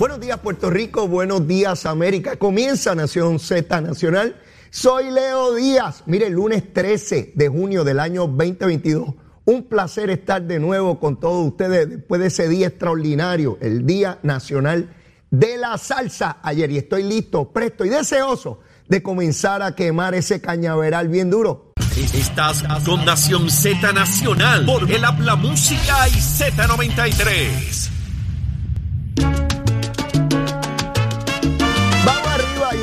[0.00, 2.36] Buenos días Puerto Rico, buenos días América.
[2.36, 4.40] Comienza Nación Z Nacional.
[4.70, 6.04] Soy Leo Díaz.
[6.06, 9.10] Mire, lunes 13 de junio del año 2022.
[9.44, 14.18] Un placer estar de nuevo con todos ustedes después de ese día extraordinario, el Día
[14.22, 14.96] Nacional
[15.30, 16.70] de la Salsa ayer.
[16.70, 21.74] Y estoy listo, presto y deseoso de comenzar a quemar ese cañaveral bien duro.
[22.14, 27.99] Estás con Nación Z Nacional por el Habla Música y Z93.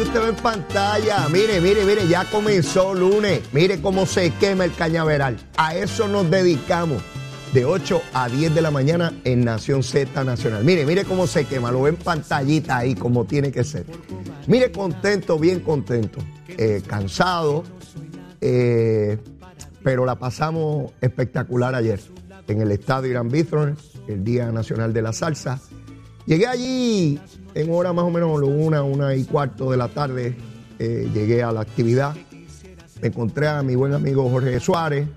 [0.08, 1.28] Usted ve en pantalla.
[1.30, 3.42] Mire, mire, mire, ya comenzó lunes.
[3.52, 5.38] Mire cómo se quema el cañaveral.
[5.58, 7.02] A eso nos dedicamos
[7.54, 10.64] de 8 a 10 de la mañana en Nación Z Nacional.
[10.64, 11.72] Mire, mire cómo se quema.
[11.72, 13.86] Lo ve en pantallita ahí como tiene que ser.
[14.48, 16.20] Mire, contento, bien contento.
[16.48, 17.64] Eh, cansado,
[18.40, 19.18] eh,
[19.84, 22.00] pero la pasamos espectacular ayer
[22.48, 25.60] en el estadio Irán Bithorn, el Día Nacional de la Salsa.
[26.26, 27.20] Llegué allí
[27.58, 30.38] en hora más o menos una, una y cuarto de la tarde.
[30.80, 32.16] eh, llegué a la actividad.
[33.02, 35.08] Me encontré a mi buen amigo Jorge Suárez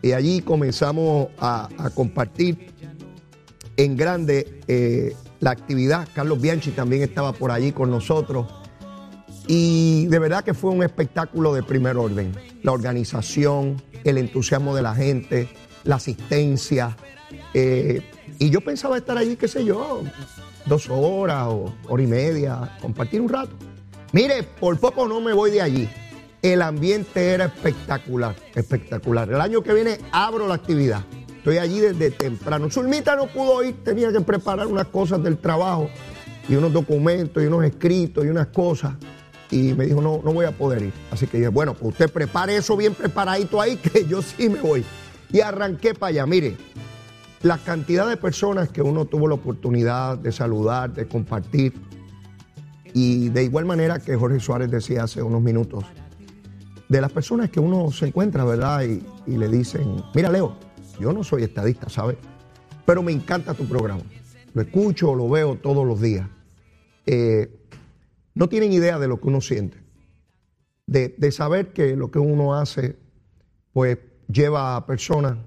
[0.00, 2.72] y allí comenzamos a, compartir
[3.76, 6.08] en grande eh, la actividad.
[6.14, 8.46] Carlos Bianchi también estaba por allí con nosotros.
[9.48, 12.32] Y de verdad que fue un espectáculo de primer orden.
[12.62, 15.48] La organización, el entusiasmo de la gente,
[15.82, 16.96] la asistencia.
[17.54, 18.02] eh,
[18.38, 20.02] y yo pensaba estar allí, qué sé yo,
[20.66, 23.52] dos horas o hora y media, compartir un rato.
[24.12, 25.88] Mire, por poco no me voy de allí.
[26.42, 29.30] El ambiente era espectacular, espectacular.
[29.30, 31.02] El año que viene abro la actividad.
[31.36, 32.70] Estoy allí desde temprano.
[32.70, 35.88] Zulmita no pudo ir, tenía que preparar unas cosas del trabajo
[36.48, 38.94] y unos documentos y unos escritos y unas cosas.
[39.50, 40.92] Y me dijo, no, no voy a poder ir.
[41.10, 44.60] Así que dije, bueno, pues usted prepare eso bien preparadito ahí, que yo sí me
[44.60, 44.84] voy.
[45.32, 46.26] Y arranqué para allá.
[46.26, 46.56] Mire,
[47.42, 51.74] la cantidad de personas que uno tuvo la oportunidad de saludar, de compartir.
[52.94, 55.84] Y de igual manera que Jorge Suárez decía hace unos minutos,
[56.88, 58.82] de las personas que uno se encuentra, ¿verdad?
[58.82, 60.56] Y, le dicen, mira Leo,
[61.00, 62.18] yo no soy estadista, ¿sabes?
[62.84, 64.02] Pero me encanta tu programa.
[64.52, 66.28] Lo escucho, lo veo todos los días.
[67.06, 67.50] Eh,
[68.34, 69.78] no tienen idea de lo que uno siente.
[70.86, 72.98] De, de saber que lo que uno hace,
[73.72, 73.98] pues
[74.28, 75.38] lleva a personas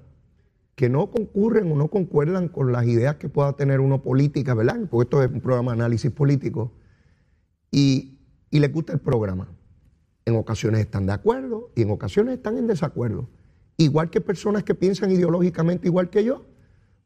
[0.76, 4.78] que no concurren o no concuerdan con las ideas que pueda tener uno política, ¿verdad?
[4.90, 6.70] Porque esto es un programa de análisis político.
[7.70, 8.18] Y,
[8.50, 9.48] y les gusta el programa.
[10.26, 13.30] En ocasiones están de acuerdo y en ocasiones están en desacuerdo.
[13.78, 16.44] Igual que personas que piensan ideológicamente igual que yo,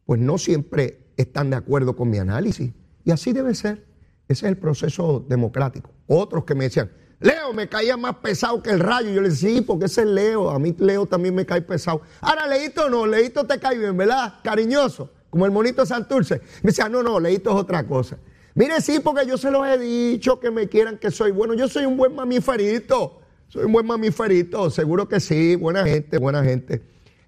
[0.04, 2.72] pues no siempre están de acuerdo con mi análisis.
[3.04, 3.86] Y así debe ser.
[4.26, 5.90] Ese es el proceso democrático.
[6.08, 9.10] Otros que me decían, Leo, me caía más pesado que el rayo.
[9.10, 10.48] Yo le decía, sí, porque ese es Leo.
[10.48, 12.00] A mí Leo también me cae pesado.
[12.22, 14.36] Ahora, Leito no, Leito te cae bien, ¿verdad?
[14.42, 16.40] Cariñoso, como el monito Santurce.
[16.62, 18.16] Me decía, no, no, Leito es otra cosa.
[18.54, 21.52] Mire, sí, porque yo se los he dicho que me quieran que soy bueno.
[21.52, 23.20] Yo soy un buen mamiferito.
[23.48, 25.56] Soy un buen mamiferito, seguro que sí.
[25.56, 26.82] Buena gente, buena gente.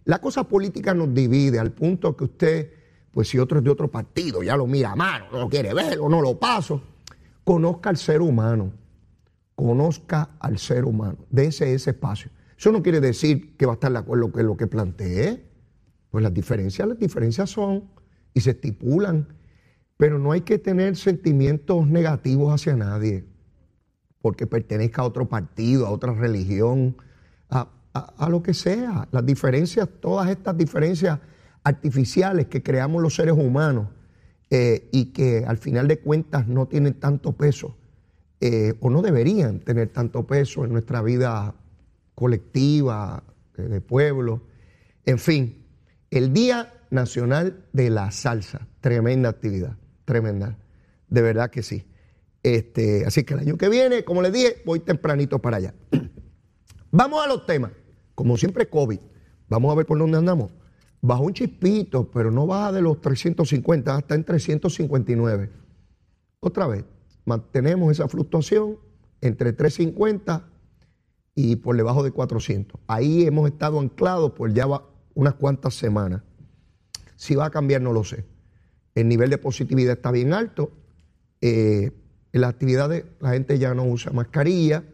[0.06, 2.72] La cosa política nos divide al punto que usted,
[3.12, 5.74] pues si otro es de otro partido, ya lo mira a mano, no lo quiere
[5.74, 6.80] ver o no lo paso.
[7.44, 8.81] Conozca al ser humano
[9.54, 12.30] conozca al ser humano, dése ese espacio.
[12.56, 15.50] Eso no quiere decir que va a estar de acuerdo con lo que planteé.
[16.10, 17.90] Pues las diferencias, las diferencias son
[18.34, 19.28] y se estipulan,
[19.96, 23.24] pero no hay que tener sentimientos negativos hacia nadie,
[24.20, 26.96] porque pertenezca a otro partido, a otra religión,
[27.50, 29.08] a, lo que sea.
[29.10, 31.18] Las diferencias, todas estas diferencias
[31.62, 33.88] artificiales que creamos los seres humanos
[34.50, 37.76] eh, y que al final de cuentas no tienen tanto peso
[38.44, 41.54] eh, o no deberían tener tanto peso en nuestra vida
[42.16, 43.22] colectiva,
[43.56, 44.42] eh, de pueblo.
[45.06, 45.64] En fin,
[46.10, 50.58] el Día Nacional de la Salsa, tremenda actividad, tremenda,
[51.08, 51.84] de verdad que sí.
[52.42, 55.74] Este, así que el año que viene, como les dije, voy tempranito para allá.
[56.90, 57.70] Vamos a los temas.
[58.16, 58.98] Como siempre, COVID.
[59.48, 60.50] Vamos a ver por dónde andamos.
[61.00, 65.48] Bajó un chispito, pero no baja de los 350, hasta en 359.
[66.40, 66.84] otra vez,
[67.24, 68.78] mantenemos esa fluctuación
[69.20, 70.48] entre 350
[71.34, 72.80] y por debajo de 400.
[72.86, 74.66] Ahí hemos estado anclados por ya
[75.14, 76.22] unas cuantas semanas.
[77.16, 78.24] Si va a cambiar, no lo sé.
[78.94, 80.72] El nivel de positividad está bien alto.
[81.40, 81.92] Eh,
[82.32, 84.84] en las actividades la gente ya no usa mascarilla.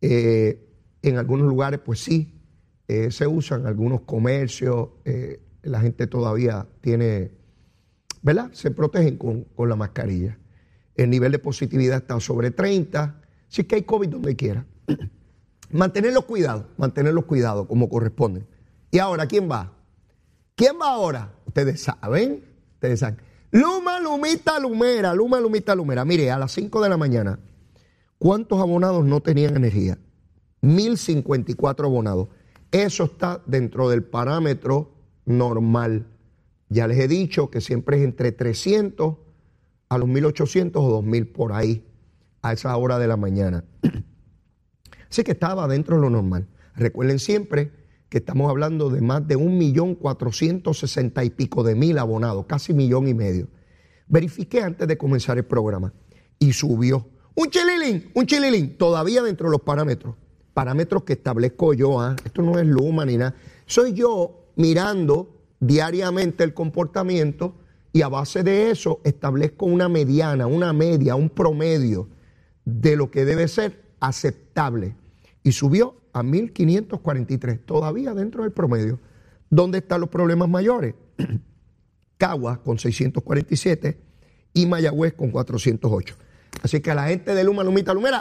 [0.00, 0.66] Eh,
[1.02, 2.40] en algunos lugares, pues sí,
[2.88, 3.66] eh, se usan.
[3.66, 4.90] Algunos comercios,
[5.62, 7.32] la gente todavía tiene,
[8.22, 8.50] ¿verdad?
[8.52, 10.38] Se protegen con, con la mascarilla.
[10.94, 13.20] El nivel de positividad está sobre 30.
[13.48, 14.66] Sí que hay COVID donde quiera.
[15.70, 18.46] mantener los cuidados, mantener los cuidados como corresponde.
[18.90, 19.72] Y ahora, ¿quién va?
[20.54, 21.32] ¿Quién va ahora?
[21.46, 22.44] Ustedes saben,
[22.74, 23.18] ustedes saben.
[23.50, 26.04] Luma, Lumita, Lumera, Luma, Lumita, Lumera.
[26.04, 27.38] Mire, a las 5 de la mañana,
[28.18, 29.98] ¿cuántos abonados no tenían energía?
[30.62, 32.28] 1054 abonados.
[32.70, 34.92] Eso está dentro del parámetro
[35.24, 36.06] normal.
[36.68, 39.16] Ya les he dicho que siempre es entre 300
[39.90, 41.84] a los 1800 o 2000 por ahí,
[42.42, 43.64] a esa hora de la mañana.
[45.10, 46.46] Así que estaba dentro de lo normal.
[46.76, 47.72] Recuerden siempre
[48.08, 49.98] que estamos hablando de más de un millón
[50.72, 53.48] sesenta y pico de mil abonados, casi millón y medio.
[54.06, 55.92] Verifiqué antes de comenzar el programa
[56.38, 57.08] y subió.
[57.34, 60.14] Un chililín, un chililín, todavía dentro de los parámetros.
[60.54, 62.14] Parámetros que establezco yo, ¿ah?
[62.24, 63.34] esto no es Luma ni nada.
[63.66, 67.54] Soy yo mirando diariamente el comportamiento
[67.92, 72.08] y a base de eso establezco una mediana, una media, un promedio
[72.64, 74.94] de lo que debe ser aceptable.
[75.42, 79.00] Y subió a 1.543, todavía dentro del promedio.
[79.48, 80.94] ¿Dónde están los problemas mayores?
[82.18, 83.98] Caguas con 647
[84.52, 86.14] y Mayagüez con 408.
[86.62, 88.20] Así que a la gente de Luma, Lumita, Lumera,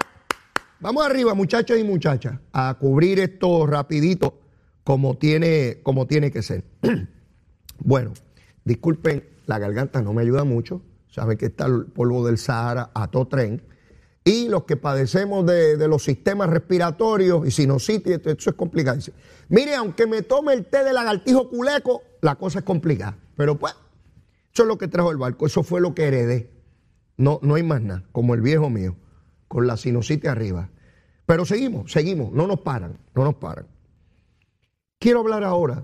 [0.80, 4.40] vamos arriba, muchachos y muchachas, a cubrir esto rapidito
[4.84, 6.64] como tiene, como tiene que ser.
[7.80, 8.14] bueno,
[8.64, 10.84] disculpen la garganta no me ayuda mucho.
[11.08, 13.64] Saben que está el polvo del Sahara a todo tren.
[14.24, 19.00] Y los que padecemos de, los sistemas respiratorios y sinusitis, eso es complicado.
[19.48, 23.18] Mire, aunque me tome el té de lagartijo culeco, la cosa es complicada.
[23.36, 23.74] Pero pues,
[24.54, 26.52] eso es lo que trajo el barco, eso fue lo que heredé.
[27.18, 28.98] No, no hay más nada, como el viejo mío,
[29.48, 30.70] con la sinusitis arriba.
[31.26, 33.66] Pero seguimos, seguimos, no nos paran, no nos paran.
[35.00, 35.84] Quiero hablar ahora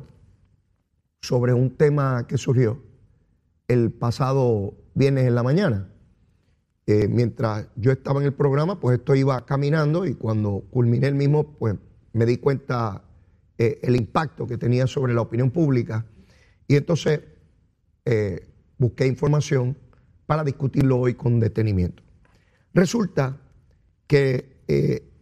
[1.20, 2.85] sobre un tema que surgió
[3.68, 5.90] el pasado viernes en la mañana.
[6.88, 11.16] Eh, mientras yo estaba en el programa, pues esto iba caminando y cuando culminé el
[11.16, 11.76] mismo, pues
[12.14, 13.04] me di cuenta
[13.58, 16.06] eh, el impacto que tenía sobre la opinión pública
[16.68, 17.22] y entonces
[18.06, 18.48] eh,
[18.78, 19.78] busqué información
[20.28, 22.04] para discutirlo hoy con detenimiento.
[22.74, 23.38] Resulta
[24.08, 24.54] que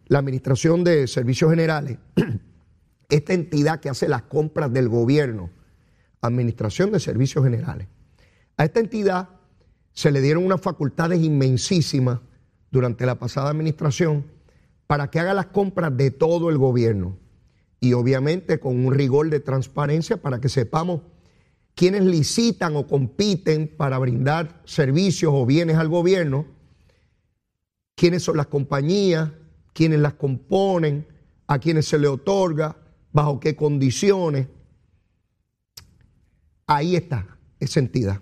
[0.06, 1.98] la Administración de Servicios Generales,
[3.08, 5.50] esta entidad que hace las compras del gobierno,
[6.20, 7.88] Administración de Servicios Generales,
[8.56, 9.28] a esta entidad
[9.92, 12.20] se le dieron unas facultades inmensísimas
[12.70, 14.24] durante la pasada administración
[14.86, 17.16] para que haga las compras de todo el gobierno
[17.80, 21.02] y obviamente con un rigor de transparencia para que sepamos
[21.74, 26.46] quiénes licitan o compiten para brindar servicios o bienes al gobierno,
[27.94, 29.30] quiénes son las compañías,
[29.72, 31.06] quiénes las componen,
[31.46, 32.76] a quiénes se le otorga,
[33.12, 34.48] bajo qué condiciones.
[36.66, 38.20] Ahí está esa entidad.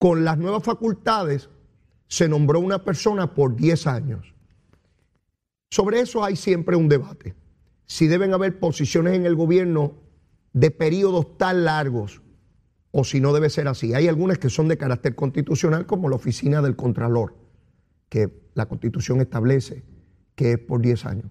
[0.00, 1.50] Con las nuevas facultades
[2.08, 4.34] se nombró una persona por 10 años.
[5.70, 7.34] Sobre eso hay siempre un debate.
[7.84, 9.92] Si deben haber posiciones en el gobierno
[10.54, 12.22] de periodos tan largos
[12.92, 13.92] o si no debe ser así.
[13.92, 17.34] Hay algunas que son de carácter constitucional como la oficina del Contralor,
[18.08, 19.84] que la constitución establece
[20.34, 21.30] que es por 10 años.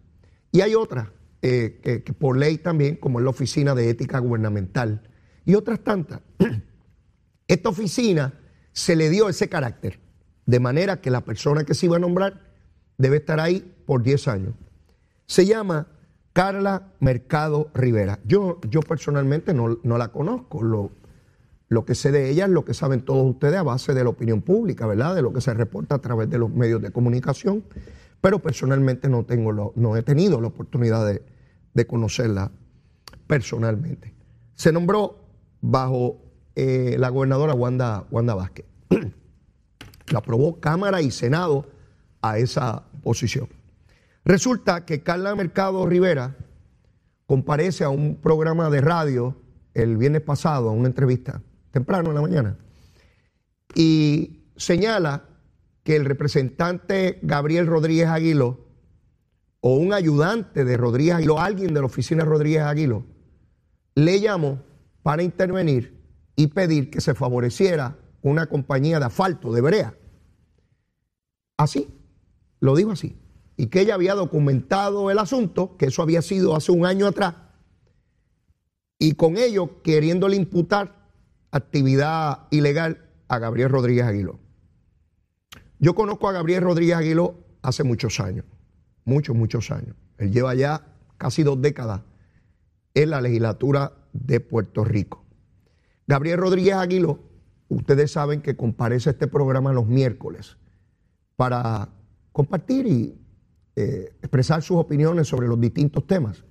[0.51, 1.09] Y hay otras
[1.41, 5.09] eh, que por ley también, como es la oficina de ética gubernamental
[5.43, 6.21] y otras tantas.
[7.47, 8.35] Esta oficina
[8.79, 10.00] se le dio ese carácter,
[10.45, 12.39] de manera que la persona que se iba a nombrar
[12.98, 14.53] debe estar ahí por 10 años.
[15.25, 15.88] Se llama
[16.31, 18.19] Carla Mercado Rivera.
[18.24, 20.63] Yo, yo personalmente no, la conozco.
[20.63, 20.91] Lo,
[21.67, 24.12] lo, que sé de ella es lo que saben todos ustedes a base de la
[24.12, 25.13] opinión pública, ¿verdad?
[25.13, 27.65] De lo que se reporta a través de los medios de comunicación.
[28.21, 31.21] Pero personalmente no, tengo lo, no he tenido la oportunidad de,
[31.74, 32.50] de conocerla
[33.27, 34.13] personalmente.
[34.55, 35.19] Se nombró
[35.59, 36.29] bajo
[36.62, 38.65] eh, la gobernadora Wanda, Wanda Vázquez.
[38.89, 39.00] La
[40.17, 41.67] aprobó Cámara y Senado
[42.22, 43.48] a esa posición.
[44.25, 46.36] Resulta que Carla Mercado Rivera
[47.25, 49.36] comparece a un programa de radio
[49.74, 51.41] el viernes pasado, a una entrevista,
[51.72, 52.58] temprano en la mañana,
[53.75, 55.25] y señala
[55.84, 58.67] que el representante Gabriel Rodríguez Aguilo,
[59.62, 63.05] o un ayudante de Rodríguez Aguilo, alguien de la oficina Rodríguez Aguilo,
[63.96, 64.63] le llamó
[65.03, 66.00] para intervenir
[66.36, 69.95] y pedir que se favoreciera una compañía de asfalto, de brea,
[71.59, 71.89] Así,
[72.61, 73.17] lo dijo así.
[73.57, 77.35] Y que ella había documentado el asunto, que eso había sido hace un año atrás,
[78.97, 81.09] y con ello queriéndole imputar
[81.51, 84.39] actividad ilegal a Gabriel Rodríguez Aguiló.
[85.79, 88.45] Yo conozco a Gabriel Rodríguez Aguiló hace muchos años,
[89.03, 89.97] muchos, muchos años.
[90.17, 92.03] Él lleva ya casi dos décadas
[92.93, 95.25] en la legislatura de Puerto Rico.
[96.07, 97.19] Gabriel Rodríguez Aguiló,
[97.69, 100.57] ustedes saben que comparece este programa los miércoles
[101.35, 101.89] para
[102.31, 103.17] compartir y
[103.75, 106.43] eh, expresar sus opiniones sobre los distintos temas.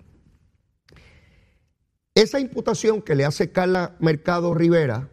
[2.15, 5.11] Esa imputación que le hace Carla Mercado Rivera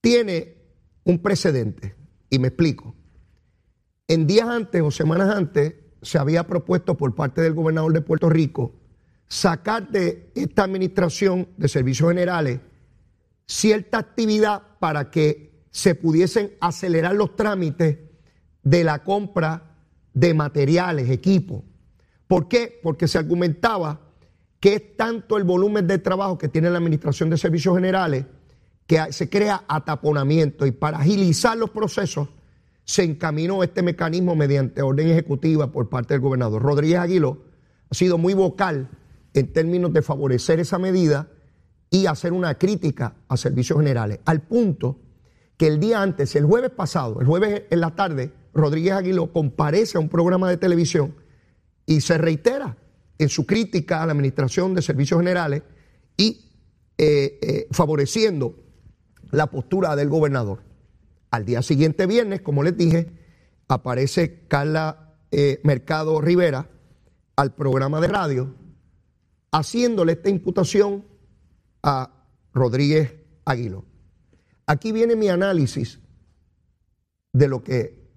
[0.00, 0.56] tiene
[1.04, 1.94] un precedente,
[2.30, 2.94] y me explico.
[4.08, 8.28] En días antes o semanas antes se había propuesto por parte del gobernador de Puerto
[8.28, 8.74] Rico
[9.28, 12.60] sacar de esta administración de servicios generales
[13.46, 17.98] cierta actividad para que se pudiesen acelerar los trámites
[18.62, 19.76] de la compra
[20.14, 21.62] de materiales, equipos.
[22.26, 22.80] ¿Por qué?
[22.82, 24.00] Porque se argumentaba
[24.58, 28.24] que es tanto el volumen de trabajo que tiene la Administración de Servicios Generales
[28.86, 32.28] que se crea ataponamiento y para agilizar los procesos
[32.84, 36.62] se encaminó este mecanismo mediante orden ejecutiva por parte del gobernador.
[36.62, 37.42] Rodríguez Aguiló
[37.90, 38.88] ha sido muy vocal
[39.34, 41.28] en términos de favorecer esa medida
[41.90, 44.98] y hacer una crítica a servicios generales, al punto
[45.56, 49.96] que el día antes, el jueves pasado, el jueves en la tarde, Rodríguez Aguiló comparece
[49.96, 51.14] a un programa de televisión
[51.86, 52.76] y se reitera
[53.18, 55.62] en su crítica a la Administración de Servicios Generales
[56.16, 56.50] y
[56.98, 58.56] eh, eh, favoreciendo
[59.30, 60.62] la postura del gobernador.
[61.30, 63.10] Al día siguiente, viernes, como les dije,
[63.68, 66.70] aparece Carla eh, Mercado Rivera
[67.36, 68.54] al programa de radio
[69.52, 71.04] haciéndole esta imputación
[71.86, 72.10] a
[72.52, 73.14] Rodríguez
[73.44, 73.84] Aguilo.
[74.66, 76.00] Aquí viene mi análisis
[77.32, 78.10] de lo que,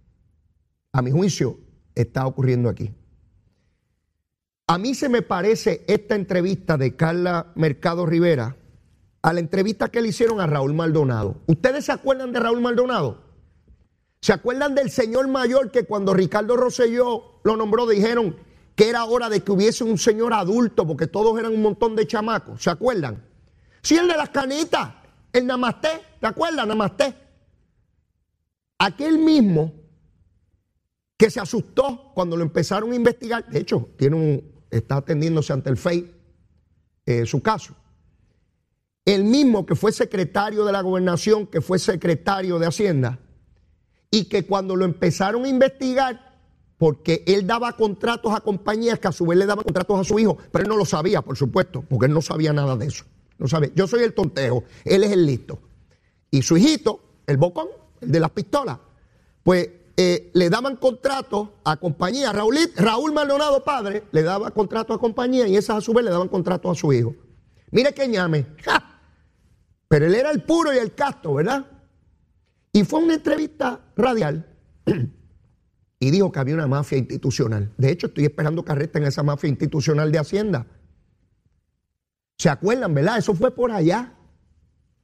[0.92, 1.60] a mi juicio,
[1.94, 2.92] está ocurriendo aquí.
[4.68, 8.56] A mí se me parece esta entrevista de Carla Mercado Rivera
[9.22, 11.42] a la entrevista que le hicieron a Raúl Maldonado.
[11.46, 13.22] ¿Ustedes se acuerdan de Raúl Maldonado?
[14.22, 18.36] ¿Se acuerdan del señor mayor que cuando Ricardo Rosselló lo nombró dijeron
[18.76, 22.08] que era hora de que hubiese un señor adulto porque todos eran un montón de
[22.08, 22.64] chamacos?
[22.64, 23.29] ¿Se acuerdan?
[23.82, 24.94] Sí, el de las canitas,
[25.32, 26.68] el Namasté, ¿te acuerdas?
[26.68, 27.16] Namasté.
[28.78, 29.74] Aquel mismo
[31.18, 35.78] que se asustó cuando lo empezaron a investigar, de hecho, tiene está atendiéndose ante el
[35.78, 36.14] FEI
[37.06, 37.76] eh, su caso
[39.14, 43.20] el mismo que fue secretario de la gobernación, que fue secretario de Hacienda,
[44.12, 46.38] y que cuando lo empezaron a investigar,
[46.78, 50.18] porque él daba contratos a compañías que a su vez le daban contratos a su
[50.20, 53.06] hijo, pero él no lo sabía, por supuesto, porque él no sabía nada de eso.
[53.40, 53.72] No sabe.
[53.76, 55.60] Yo soy el tontejo, él es el listo.
[56.30, 57.68] Y su hijito, el bocón,
[58.02, 58.78] el de las pistolas,
[59.42, 62.34] pues eh, le daban contratos a compañías.
[62.34, 66.12] Raúl, Raúl Maldonado, padre, le daba contratos a compañías y esas a su vez le
[66.12, 67.16] daban contratos a su hijo.
[67.72, 68.46] Mire que ñame.
[69.88, 71.66] Pero él era el puro y el casto, ¿verdad?
[72.72, 74.46] Y fue una entrevista radial
[76.00, 77.74] y dijo que había una mafia institucional.
[77.78, 80.68] De hecho, estoy esperando que arresten esa mafia institucional de Hacienda.
[82.40, 83.18] ¿Se acuerdan, verdad?
[83.18, 84.14] Eso fue por allá,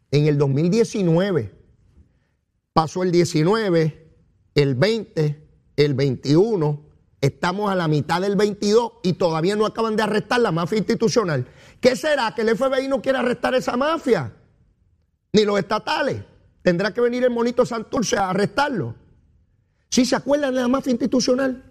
[0.09, 1.53] en el 2019.
[2.71, 4.15] Pasó el 19,
[4.55, 6.85] el 20, el 21,
[7.19, 11.45] estamos a la mitad del 22 y todavía no acaban de arrestar la mafia institucional.
[11.81, 12.33] ¿Qué será?
[12.33, 14.31] ¿Que el FBI no quiere arrestar esa mafia?
[15.33, 16.23] Ni los estatales.
[16.61, 18.95] Tendrá que venir el monito Santurce a arrestarlo.
[19.89, 21.69] ¿Sí se acuerdan de la mafia institucional?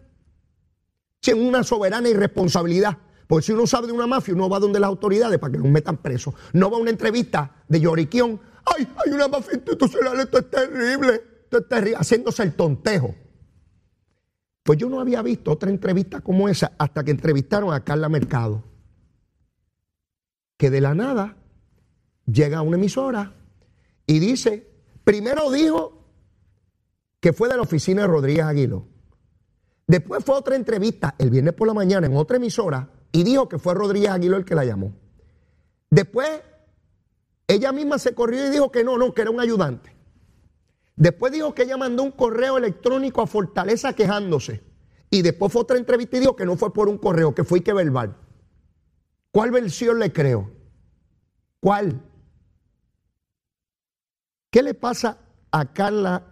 [1.22, 2.98] Si es una soberana irresponsabilidad.
[3.26, 5.68] Porque si uno sabe de una mafia, uno va donde las autoridades para que los
[5.68, 6.34] metan presos.
[6.52, 8.40] No va a una entrevista de lloriquión.
[8.64, 10.20] ¡Ay, hay una mafia institucional!
[10.20, 11.22] Esto es terrible.
[11.44, 11.96] Esto es terrible.
[11.98, 13.14] Haciéndose el tontejo.
[14.62, 18.74] Pues yo no había visto otra entrevista como esa hasta que entrevistaron a Carla Mercado
[20.56, 21.36] que de la nada
[22.26, 23.34] llega a una emisora
[24.06, 24.66] y dice,
[25.04, 26.08] primero dijo
[27.20, 28.88] que fue de la oficina de Rodríguez Aguilo.
[29.86, 33.60] Después fue otra entrevista el viernes por la mañana en otra emisora y dijo que
[33.60, 34.92] fue Rodríguez Aguilo el que la llamó.
[35.88, 36.42] Después
[37.46, 39.94] ella misma se corrió y dijo que no, no, que era un ayudante.
[40.96, 44.64] Después dijo que ella mandó un correo electrónico a Fortaleza quejándose.
[45.10, 47.62] Y después fue otra entrevista y dijo que no fue por un correo, que fue
[47.62, 48.16] que verbal.
[49.30, 50.50] ¿Cuál versión le creo?
[51.60, 52.02] ¿Cuál?
[54.50, 55.18] ¿Qué le pasa
[55.52, 56.26] a Carla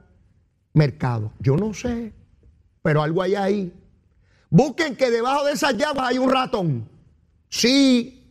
[0.73, 1.33] Mercado?
[1.39, 2.12] Yo no sé,
[2.83, 3.82] pero algo hay ahí.
[4.52, 6.87] Busquen que debajo de esas llaves hay un ratón.
[7.49, 8.30] Sí.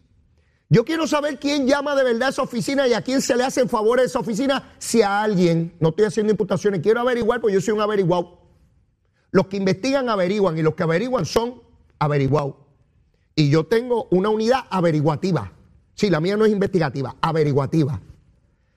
[0.70, 3.44] Yo quiero saber quién llama de verdad a esa oficina y a quién se le
[3.44, 4.72] hace en favor de esa oficina.
[4.78, 8.38] Si a alguien, no estoy haciendo imputaciones, quiero averiguar, porque yo soy un averiguado.
[9.32, 11.64] Los que investigan averiguan y los que averiguan son
[11.98, 12.54] averiguados.
[13.34, 15.52] Y yo tengo una unidad averiguativa.
[15.96, 18.00] Sí, la mía no es investigativa, averiguativa.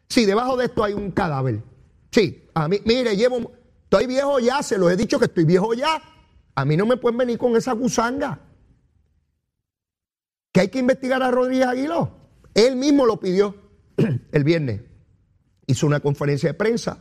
[0.09, 1.63] Sí, debajo de esto hay un cadáver.
[2.11, 5.75] Sí, a mí, mire, llevo, estoy viejo ya, se los he dicho que estoy viejo
[5.75, 6.01] ya.
[6.55, 8.41] A mí no me pueden venir con esa gusanga.
[10.53, 12.11] Que hay que investigar a Rodríguez Aguiló.
[12.55, 13.57] Él mismo lo pidió
[14.33, 14.83] el viernes.
[15.67, 16.99] Hizo una conferencia de prensa,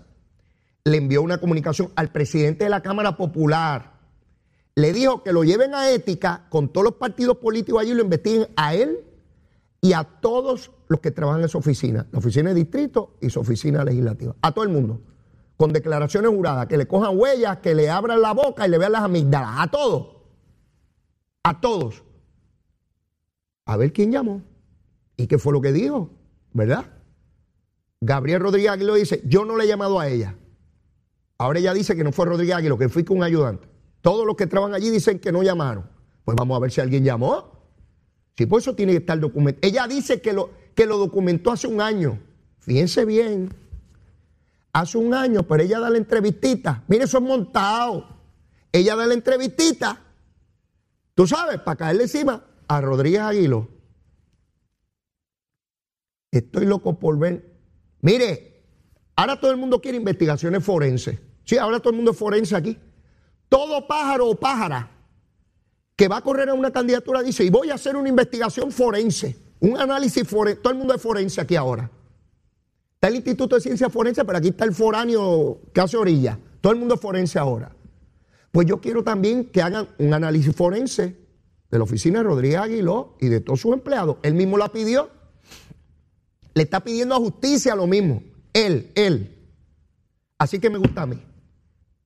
[0.85, 3.93] le envió una comunicación al presidente de la Cámara Popular.
[4.75, 8.03] Le dijo que lo lleven a ética con todos los partidos políticos allí y lo
[8.03, 9.03] investiguen a él
[9.81, 13.41] y a todos los que trabajan en su oficina, la oficina de distrito y su
[13.41, 15.01] oficina legislativa, a todo el mundo,
[15.63, 18.91] con declaraciones juradas, que le cojan huellas, que le abran la boca y le vean
[18.91, 20.07] las amígdalas, a todos,
[21.41, 22.03] a todos.
[23.63, 24.41] A ver quién llamó
[25.15, 26.09] y qué fue lo que dijo,
[26.51, 26.83] ¿verdad?
[28.01, 30.35] Gabriel Rodríguez Aguilo dice, yo no le he llamado a ella.
[31.37, 33.65] Ahora ella dice que no fue Rodríguez Aguilo, que fui con un ayudante.
[34.01, 35.89] Todos los que trabajan allí dicen que no llamaron.
[36.25, 37.69] Pues vamos a ver si alguien llamó.
[38.35, 39.65] Sí, por eso tiene que estar documentado.
[39.65, 42.19] Ella dice que lo, que lo documentó hace un año.
[42.59, 43.62] Fíjense bien.
[44.73, 46.83] Hace un año, pero ella da la entrevistita.
[46.87, 48.07] Mire, eso es montado.
[48.71, 50.01] Ella da la entrevistita.
[51.13, 53.69] Tú sabes, para caerle encima a Rodríguez Aguilo.
[56.31, 57.53] Estoy loco por ver.
[58.01, 58.65] Mire,
[59.15, 61.19] ahora todo el mundo quiere investigaciones forenses.
[61.45, 62.77] Sí, ahora todo el mundo es forense aquí.
[63.47, 64.89] Todo pájaro o pájara
[65.95, 69.37] que va a correr a una candidatura dice, y voy a hacer una investigación forense,
[69.59, 71.91] un análisis forense, todo el mundo es forense aquí ahora.
[73.03, 76.39] Está el Instituto de Ciencia Forense, pero aquí está el foráneo que hace orilla.
[76.61, 77.75] Todo el mundo es forense ahora.
[78.49, 81.17] Pues yo quiero también que hagan un análisis forense
[81.69, 84.19] de la oficina de Rodríguez Aguiló y de todos sus empleados.
[84.23, 85.09] Él mismo la pidió.
[86.53, 88.23] Le está pidiendo a justicia lo mismo.
[88.53, 89.51] Él, él.
[90.37, 91.21] Así que me gusta a mí.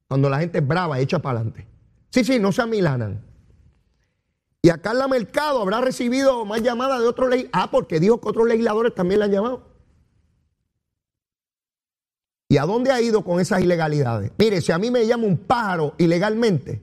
[0.08, 1.68] Cuando la gente es brava, echa para adelante.
[2.10, 3.24] Sí, sí, no se amilanan.
[4.64, 7.66] Y a Carla Mercado habrá recibido más llamadas de otros legisladores.
[7.66, 9.77] Ah, porque dijo que otros legisladores también le han llamado.
[12.50, 14.32] ¿Y a dónde ha ido con esas ilegalidades?
[14.38, 16.82] Mire, si a mí me llama un pájaro ilegalmente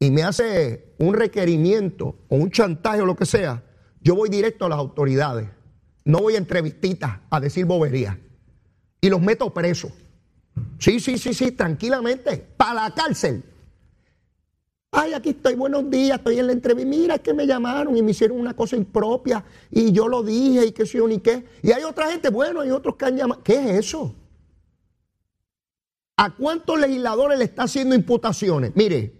[0.00, 3.62] y me hace un requerimiento o un chantaje o lo que sea,
[4.00, 5.48] yo voy directo a las autoridades.
[6.04, 8.16] No voy a entrevistitas a decir boberías.
[9.00, 9.92] Y los meto presos.
[10.78, 12.44] Sí, sí, sí, sí, tranquilamente.
[12.56, 13.44] Para la cárcel.
[14.90, 16.90] Ay, aquí estoy, buenos días, estoy en la entrevista.
[16.90, 20.66] Mira, es que me llamaron y me hicieron una cosa impropia y yo lo dije
[20.66, 21.46] y qué sé yo ni qué.
[21.62, 23.42] Y hay otra gente, bueno, hay otros que han llamado.
[23.42, 24.14] ¿Qué es eso?
[26.22, 28.76] ¿A cuántos legisladores le está haciendo imputaciones?
[28.76, 29.12] Mire,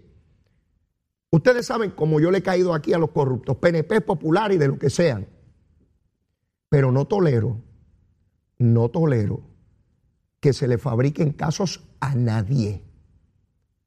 [1.31, 4.69] ustedes saben cómo yo le he caído aquí a los corruptos, PNP popular y de
[4.69, 5.27] lo que sean.
[6.69, 7.61] Pero no tolero,
[8.57, 9.41] no tolero
[10.39, 12.85] que se le fabriquen casos a nadie.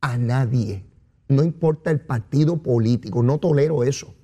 [0.02, 0.84] A nadie
[1.28, 4.14] no importa el partido político, no tolero eso.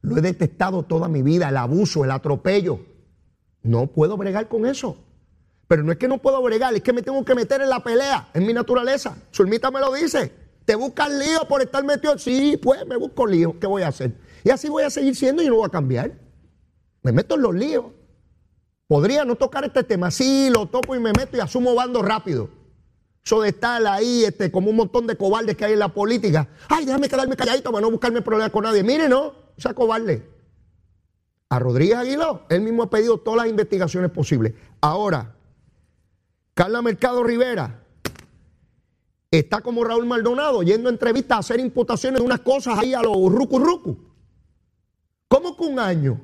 [0.00, 2.80] Lo he detestado toda mi vida, el abuso, el atropello.
[3.62, 5.04] No puedo bregar con eso.
[5.68, 7.82] Pero no es que no puedo bregar, es que me tengo que meter en la
[7.82, 9.16] pelea, en mi naturaleza.
[9.32, 10.32] Zulmita me lo dice.
[10.64, 12.18] ¿Te buscas lío por estar metido?
[12.18, 13.58] Sí, pues me busco lío.
[13.60, 14.14] ¿Qué voy a hacer?
[14.44, 16.12] Y así voy a seguir siendo y no voy a cambiar.
[17.02, 17.86] Me meto en los líos.
[18.86, 20.10] Podría no tocar este tema.
[20.10, 22.48] Sí, lo toco y me meto y asumo bando rápido.
[23.24, 26.48] Eso de estar ahí este, como un montón de cobardes que hay en la política.
[26.68, 28.82] Ay, déjame quedarme calladito para no buscarme problemas con nadie.
[28.82, 30.26] Mire, no, sea cobarde.
[31.50, 34.54] A Rodríguez Aguiló, él mismo ha pedido todas las investigaciones posibles.
[34.80, 35.34] Ahora,
[36.58, 37.84] Carla Mercado Rivera
[39.30, 43.00] está como Raúl Maldonado yendo a entrevistas a hacer imputaciones de unas cosas ahí a
[43.00, 43.96] los rucu rucu.
[45.28, 46.20] ¿Cómo que un año?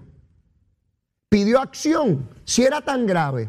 [1.28, 3.48] Pidió acción, si era tan grave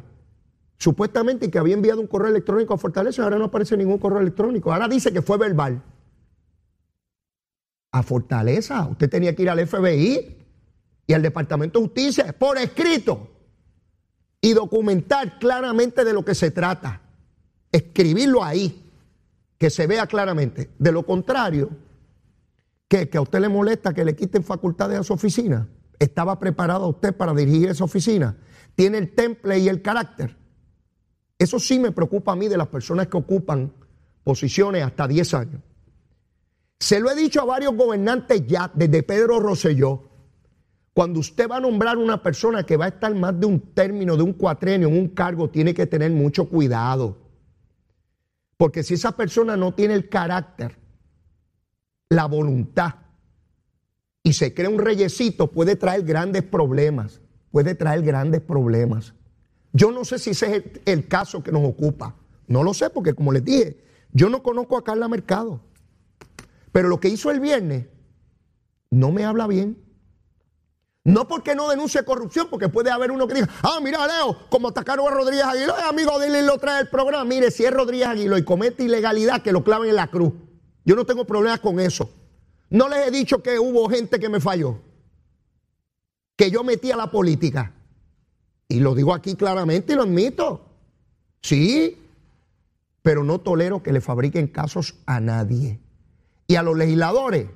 [0.78, 4.72] supuestamente que había enviado un correo electrónico a Fortaleza, ahora no aparece ningún correo electrónico.
[4.72, 5.82] Ahora dice que fue verbal.
[7.94, 10.38] A Fortaleza, usted tenía que ir al FBI
[11.08, 13.35] y al Departamento de Justicia por escrito
[14.42, 17.02] y documentar claramente de lo que se trata.
[17.72, 18.92] Escribirlo ahí,
[19.58, 20.72] que se vea claramente.
[20.78, 21.70] De lo contrario,
[22.88, 25.68] que, que a usted le molesta que le quiten facultades a su oficina.
[25.98, 28.38] Estaba preparado usted para dirigir esa oficina.
[28.76, 30.38] Tiene el temple y el carácter
[31.38, 33.74] eso sí me preocupa a mí de las personas que ocupan
[34.24, 35.62] posiciones hasta 10 años.
[36.80, 40.10] Se lo he dicho a varios gobernantes ya, desde Pedro Rosselló.
[40.96, 44.16] Cuando usted va a nombrar una persona que va a estar más de un término,
[44.16, 47.18] de un cuatrenio, en un cargo, tiene que tener mucho cuidado.
[48.56, 50.78] Porque si esa persona no tiene el carácter,
[52.08, 52.96] la voluntad,
[54.24, 57.20] y se crea un reyesito, puede traer grandes problemas.
[57.52, 59.16] Puede traer grandes problemas.
[59.74, 62.16] Yo no sé si ese es el, caso que nos ocupa.
[62.48, 65.60] No lo sé porque, como les dije, yo no conozco a Carla Mercado.
[66.72, 67.88] Pero lo que hizo el viernes
[68.92, 69.85] no me habla bien.
[71.06, 74.70] No porque no denuncie corrupción, porque puede haber uno que diga, ah, mira, Leo, como
[74.70, 77.24] atacaron a Rodríguez Aguiló, amigo de él lo trae el programa.
[77.24, 80.34] Mire, si es Rodríguez Aguiló y comete ilegalidad, que lo claven en la cruz.
[80.84, 82.10] Yo no tengo problemas con eso.
[82.72, 84.80] No les he dicho que hubo gente que me falló,
[86.36, 87.72] que yo metí a la política.
[88.68, 90.66] Y lo digo aquí claramente y lo admito.
[91.40, 92.00] Sí,
[93.04, 95.80] pero no tolero que le fabriquen casos a nadie.
[96.48, 97.48] Y a los legisladores,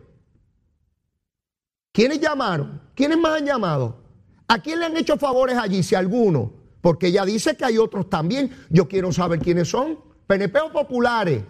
[1.91, 2.88] ¿quiénes llamaron?
[2.99, 3.95] ¿Quiénes más han llamado?
[4.45, 6.51] ¿A quién le han hecho favores allí, si alguno?
[6.81, 8.51] Porque ella dice que hay otros también.
[8.69, 9.99] Yo quiero saber quiénes son.
[10.27, 11.41] PNP populares.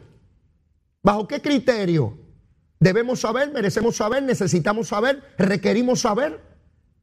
[1.01, 2.15] ¿Bajo qué criterio?
[2.79, 6.39] Debemos saber, merecemos saber, necesitamos saber, requerimos saber.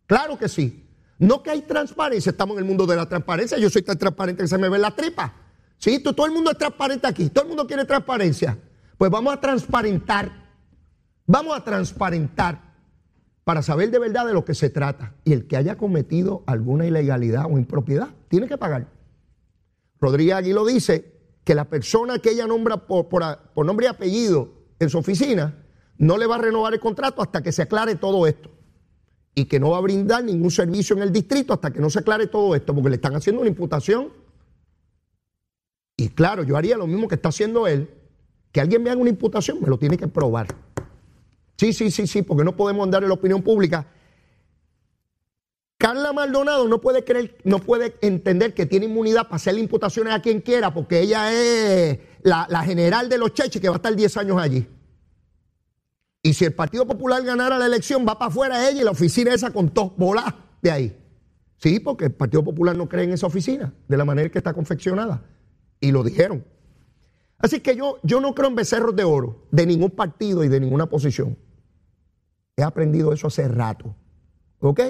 [0.06, 0.88] Claro que sí.
[1.18, 3.58] No que hay transparencia, estamos en el mundo de la transparencia.
[3.58, 5.34] Yo soy tan transparente que se me ve la tripa.
[5.76, 8.56] Sí, todo el mundo es transparente aquí, todo el mundo quiere transparencia.
[8.96, 10.30] Pues vamos a transparentar,
[11.26, 12.65] vamos a transparentar
[13.46, 15.14] para saber de verdad de lo que se trata.
[15.22, 18.88] Y el que haya cometido alguna ilegalidad o impropiedad tiene que pagar.
[20.00, 21.12] Rodríguez Aguilo dice
[21.44, 25.64] que la persona que ella nombra por, por nombre y apellido en su oficina
[25.96, 28.50] no le va a renovar el contrato hasta que se aclare todo esto.
[29.36, 32.00] Y que no va a brindar ningún servicio en el distrito hasta que no se
[32.00, 34.08] aclare todo esto, porque le están haciendo una imputación.
[35.96, 37.88] Y claro, yo haría lo mismo que está haciendo él,
[38.50, 40.65] que alguien me haga una imputación, me lo tiene que probar.
[41.56, 43.86] Sí, sí, sí, sí, porque no podemos andar en la opinión pública.
[45.78, 50.22] Carla Maldonado no puede creer, no puede entender que tiene inmunidad para hacerle imputaciones a
[50.22, 53.94] quien quiera, porque ella es la, la general de los cheches que va a estar
[53.94, 54.66] 10 años allí.
[56.22, 59.32] Y si el Partido Popular ganara la elección, va para afuera ella y la oficina
[59.32, 60.96] esa con dos bolas de ahí.
[61.58, 64.52] Sí, porque el Partido Popular no cree en esa oficina de la manera que está
[64.52, 65.22] confeccionada.
[65.80, 66.44] Y lo dijeron.
[67.38, 70.58] Así que yo, yo no creo en becerros de oro de ningún partido y de
[70.58, 71.36] ninguna posición.
[72.56, 73.94] He aprendido eso hace rato.
[74.60, 74.80] ¿Ok?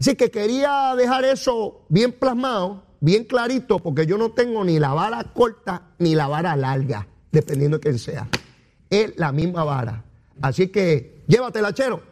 [0.00, 4.94] Así que quería dejar eso bien plasmado, bien clarito, porque yo no tengo ni la
[4.94, 8.28] vara corta ni la vara larga, dependiendo de quién sea.
[8.88, 10.04] Es la misma vara.
[10.40, 12.02] Así que llévatela, chero.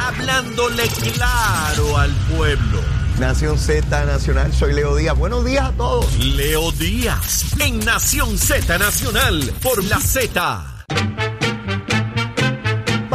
[0.00, 2.80] Hablándole claro al pueblo.
[3.20, 5.16] Nación Z Nacional, soy Leo Díaz.
[5.16, 6.18] Buenos días a todos.
[6.24, 10.79] Leo Díaz, en Nación Z Nacional, por la Z.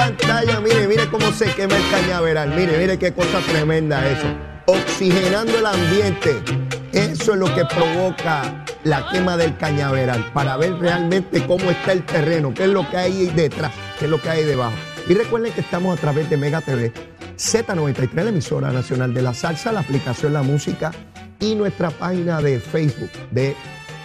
[0.05, 2.49] Pantalla, mire, mire cómo se quema el cañaveral.
[2.55, 4.27] Mire, mire qué cosa tremenda eso.
[4.67, 6.43] Oxigenando el ambiente.
[6.91, 12.05] Eso es lo que provoca la quema del cañaveral para ver realmente cómo está el
[12.05, 14.75] terreno, qué es lo que hay detrás, qué es lo que hay debajo.
[15.09, 16.93] Y recuerden que estamos a través de Mega TV,
[17.35, 20.91] Z93, la emisora nacional de la salsa, la aplicación La Música
[21.39, 23.55] y nuestra página de Facebook de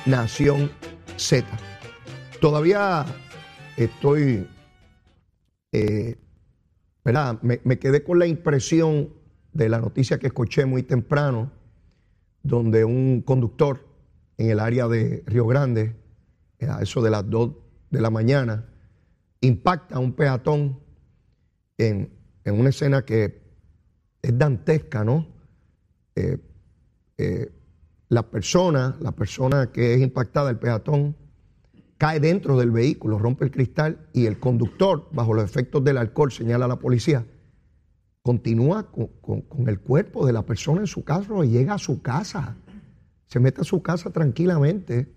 [0.06, 0.72] Nación
[1.18, 1.46] Z.
[2.40, 3.04] Todavía
[3.76, 4.48] estoy,
[5.72, 6.16] eh,
[7.04, 7.40] ¿verdad?
[7.42, 9.10] Me, quedé con la impresión
[9.52, 11.50] de la noticia que escuché muy temprano,
[12.42, 13.86] donde un conductor
[14.38, 15.96] en el área de Río Grande,
[16.68, 17.52] a eso de las 2
[17.90, 18.66] de la mañana,
[19.40, 20.80] impacta a un peatón
[21.78, 22.10] en,
[22.44, 23.42] una escena que
[24.22, 25.26] es dantesca, ¿no?
[26.16, 26.38] Eh,
[27.16, 27.52] eh,
[28.08, 31.16] la persona, la persona que es impactada, el peatón,
[32.00, 36.32] cae dentro del vehículo, rompe el cristal y el conductor, bajo los efectos del alcohol,
[36.32, 37.26] señala a la policía,
[38.22, 42.56] continúa con, el cuerpo de la persona en su carro y llega a su casa
[43.30, 45.14] se mete a su casa tranquilamente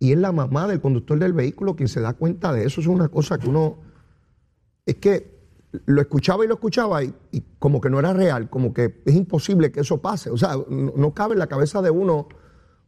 [0.00, 2.80] y es la mamá del conductor del vehículo quien se da cuenta de eso.
[2.80, 3.78] Es una cosa que uno,
[4.84, 5.38] es que
[5.86, 7.14] lo escuchaba y lo escuchaba y,
[7.60, 10.30] como que no era real, como que es imposible que eso pase.
[10.30, 12.26] O sea, no, cabe en la cabeza de uno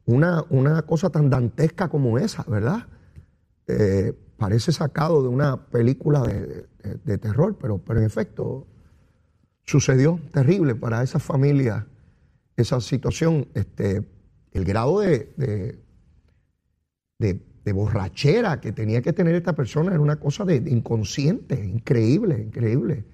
[0.04, 2.88] una, una cosa tan dantesca como esa, ¿verdad?
[3.68, 8.66] Eh, parece sacado de una película de, terror, pero, pero en efecto
[9.64, 11.86] sucedió terrible para esa familia
[12.56, 13.48] esa situación.
[13.54, 14.02] Este,
[14.52, 15.32] el grado de,
[17.18, 23.04] de, borrachera que tenía que tener esta persona era una cosa de, inconsciente, increíble, increíble.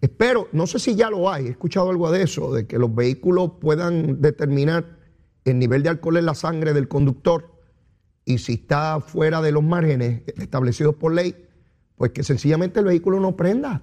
[0.00, 2.94] Espero, no sé si ya lo hay, he escuchado algo de eso, de que los
[2.94, 4.98] vehículos puedan determinar
[5.44, 7.53] el nivel de alcohol en la sangre del conductor
[8.24, 11.34] y si está fuera de los márgenes establecidos por ley,
[11.96, 13.82] pues que sencillamente el vehículo no prenda.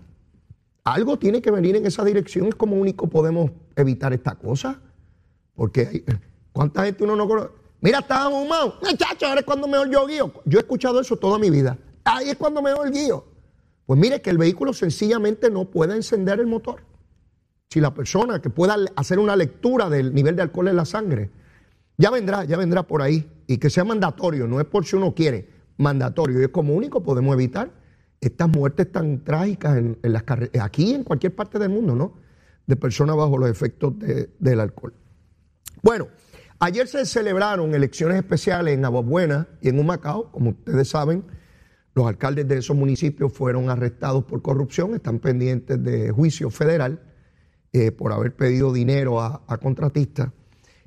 [0.84, 4.82] Algo tiene que venir en esa dirección, es como único podemos evitar esta cosa,
[5.56, 6.06] porque hay,
[6.52, 7.50] ¿Cuánta gente uno no conoce?
[7.82, 8.76] Mira, estaba fumado.
[8.82, 10.34] Muchacho, ahora es cuando mejor yo guío.
[10.46, 11.78] Yo he escuchado eso toda mi vida.
[12.04, 13.26] Ahí es cuando mejor guío.
[13.86, 16.84] Pues mire que el vehículo sencillamente no puede encender el motor.
[17.70, 21.32] Si la persona que pueda hacer una lectura del nivel de alcohol en la sangre,
[21.98, 23.31] ya vendrá, ya vendrá por ahí.
[23.52, 25.50] Y que sea mandatorio, no es por si uno quiere.
[25.78, 26.40] mandatorio.
[26.40, 27.70] Y es como único podemos evitar
[28.22, 32.14] estas muertes tan trágicas en, las carreteras, aquí en cualquier parte del mundo, ¿no?
[32.66, 34.94] De personas bajo los efectos del alcohol.
[35.82, 36.08] Bueno,
[36.60, 41.26] ayer se celebraron elecciones especiales en Aguabuena y en Humacao, como ustedes saben.
[41.94, 47.02] Los alcaldes de esos municipios fueron arrestados por corrupción, están pendientes de juicio federal
[47.74, 50.30] eh, por haber pedido dinero a, contratistas.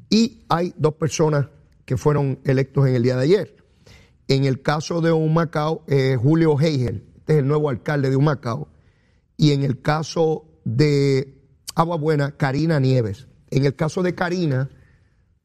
[0.08, 1.48] Y hay dos personas
[1.84, 3.56] que fueron electos en el día de ayer.
[4.28, 8.68] En el caso de Humacao, eh, Julio Heigel, este es el nuevo alcalde de Humacao.
[9.36, 11.42] Y en el caso de
[11.74, 13.28] Agua Buena, Karina Nieves.
[13.50, 14.70] En el caso de Karina,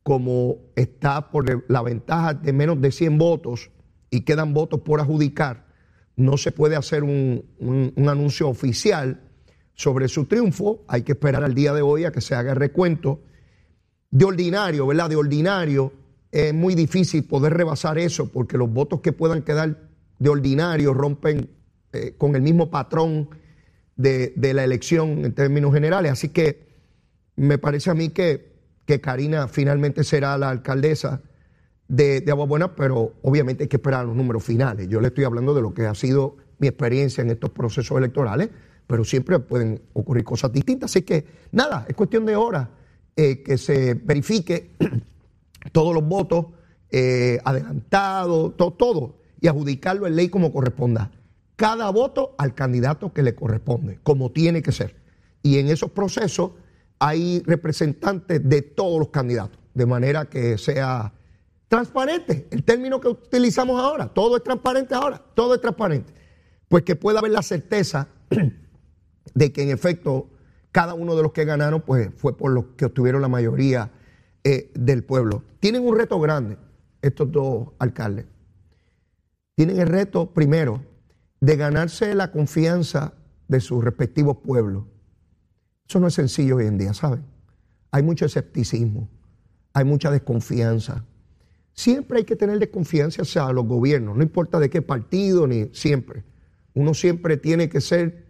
[0.04, 3.72] como está por la ventaja de menos de 100 votos
[4.10, 5.68] y quedan votos por adjudicar,
[6.16, 9.24] no se puede hacer un, un anuncio oficial
[9.74, 10.84] sobre su triunfo.
[10.88, 13.22] Hay que esperar al día de hoy a que se haga el recuento.
[14.12, 15.10] De ordinario, ¿verdad?
[15.10, 15.94] De ordinario,
[16.32, 19.90] es muy difícil poder rebasar eso porque los votos que puedan quedar
[20.20, 21.50] de ordinario rompen
[21.92, 23.30] eh, con el mismo patrón
[23.96, 26.12] de, la elección en términos generales.
[26.12, 26.70] Así que
[27.36, 28.54] me parece a mí que,
[28.86, 31.22] que Karina finalmente será la alcaldesa
[31.88, 34.88] de, de Buena, pero obviamente hay que esperar los números finales.
[34.88, 38.50] Yo le estoy hablando de lo que ha sido mi experiencia en estos procesos electorales,
[38.86, 40.92] pero siempre pueden ocurrir cosas distintas.
[40.92, 42.68] Así que nada, es cuestión de horas
[43.16, 44.72] eh, que se verifique
[45.72, 46.48] todos los votos
[46.92, 51.12] eh, adelantados, todo, y adjudicarlo en ley como corresponda.
[51.56, 54.96] Cada voto al candidato que le corresponde, como tiene que ser.
[55.44, 56.52] Y en esos procesos
[57.00, 61.14] hay representantes de todos los candidatos, de manera que sea
[61.68, 62.48] transparente.
[62.52, 66.14] El término que utilizamos ahora, todo es transparente ahora, todo es transparente.
[66.68, 68.10] Pues que pueda haber la certeza
[69.34, 70.30] de que en efecto
[70.72, 73.92] cada uno de los que ganaron pues fue por los que obtuvieron la mayoría
[74.44, 75.44] eh, del pueblo.
[75.60, 76.58] Tienen un reto grande
[77.02, 78.26] estos dos alcaldes.
[79.56, 80.82] Tienen el reto, primero,
[81.42, 83.14] de ganarse la confianza
[83.48, 84.86] de sus respectivos pueblos.
[85.88, 87.24] Eso no es sencillo hoy en día, ¿saben?
[87.92, 89.10] Hay mucho escepticismo,
[89.74, 91.04] hay mucha desconfianza.
[91.74, 96.24] Siempre hay que tener desconfianza hacia los gobiernos, no importa de qué partido ni siempre.
[96.74, 98.26] Uno siempre tiene que ser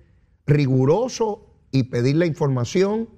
[0.45, 3.10] riguroso y pedir la información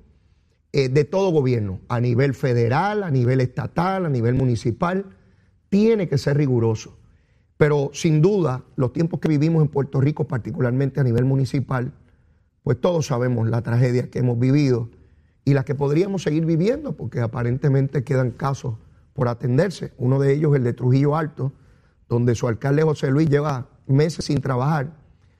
[0.73, 5.05] eh, de todo gobierno, a nivel federal, a nivel estatal, a nivel municipal,
[5.69, 6.97] tiene que ser riguroso.
[7.57, 11.93] Pero sin duda, los tiempos que vivimos en Puerto Rico, particularmente a nivel municipal,
[12.63, 14.89] pues todos sabemos la tragedia que hemos vivido
[15.43, 18.75] y las que podríamos seguir viviendo, porque aparentemente quedan casos
[19.13, 19.91] por atenderse.
[19.97, 21.51] Uno de ellos, el de Trujillo Alto,
[22.07, 24.93] donde su alcalde José Luis lleva meses sin trabajar,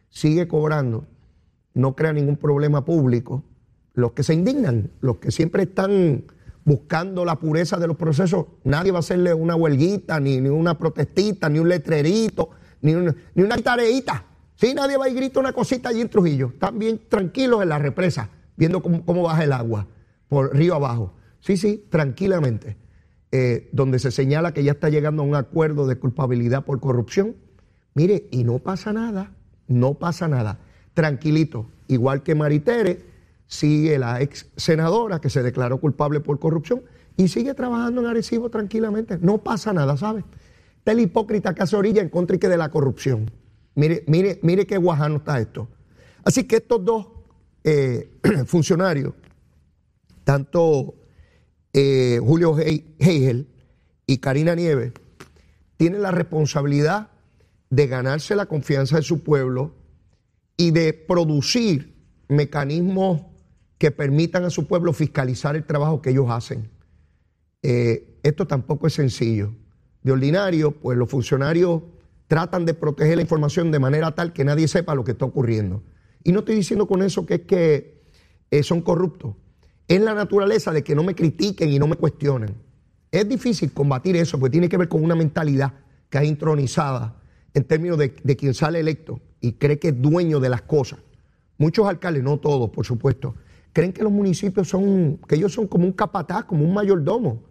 [0.10, 1.06] sigue cobrando,
[1.74, 3.44] no crea ningún problema público
[3.94, 6.24] los que se indignan, los que siempre están
[6.64, 11.50] buscando la pureza de los procesos, nadie va a hacerle una huelguita, ni, una protestita,
[11.50, 12.50] ni un letrerito,
[12.82, 14.26] ni una, ni una tareita.
[14.56, 16.50] Sí, nadie va ir grita una cosita allí en Trujillo.
[16.54, 19.88] Están bien tranquilos en la represa, viendo cómo, baja el agua
[20.28, 21.16] por río abajo.
[21.40, 22.78] Sí, sí, tranquilamente.
[23.32, 27.38] Eh, donde se señala que ya está llegando a un acuerdo de culpabilidad por corrupción.
[27.96, 29.32] Mire, y no pasa nada,
[29.68, 30.60] no pasa nada.
[30.94, 33.11] Tranquilito, igual que Maritere,
[33.52, 36.84] sigue la ex senadora que se declaró culpable por corrupción
[37.18, 39.18] y sigue trabajando en Arecibo tranquilamente.
[39.20, 40.24] No pasa nada, ¿sabe?
[40.78, 43.30] Está el hipócrita que hace orilla en contra y que de la corrupción.
[43.76, 45.68] Mire, mire, mire qué guajano está esto.
[46.24, 47.08] Así que estos dos
[47.66, 49.14] eh, funcionarios,
[50.24, 50.96] tanto
[51.74, 53.50] eh, Julio Heigel
[54.08, 54.94] y Karina Nieves,
[55.76, 57.10] tienen la responsabilidad
[57.70, 59.74] de ganarse la confianza de su pueblo
[60.56, 61.98] y de producir
[62.30, 63.31] mecanismos
[63.82, 66.70] que permitan a su pueblo fiscalizar el trabajo que ellos hacen.
[67.64, 69.56] Eh, esto tampoco es sencillo.
[70.04, 71.82] De ordinario, pues los funcionarios
[72.28, 75.82] tratan de proteger la información de manera tal que nadie sepa lo que está ocurriendo.
[76.24, 78.04] Y no estoy diciendo con eso que es que
[78.52, 79.34] eh, son corruptos.
[79.88, 82.54] Es la naturaleza de que no me critiquen y no me cuestionen.
[83.10, 85.74] Es difícil combatir eso porque tiene que ver con una mentalidad
[86.12, 87.20] que es intronizada
[87.56, 91.00] en términos de, de quien sale electo y cree que es dueño de las cosas.
[91.58, 93.34] Muchos alcaldes, no todos, por supuesto,
[93.74, 97.44] creen que los municipios son, que ellos son como un capataz, como un mayordomo,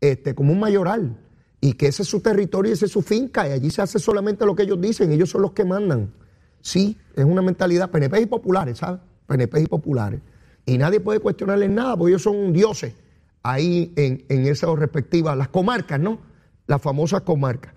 [0.00, 1.16] este, como un mayoral,
[1.60, 4.46] y que ese es su territorio y es su finca, y allí se hace solamente
[4.46, 6.12] lo que ellos dicen, ellos son los que mandan.
[6.60, 9.00] Sí, es una mentalidad PNP y populares, ¿sabes?
[9.26, 10.20] PNP y populares.
[10.66, 12.94] Y nadie puede cuestionarles nada, porque ellos son dioses
[13.42, 16.18] ahí en, en esas respectivas, las comarcas, ¿no?
[16.66, 17.74] Las famosas comarcas.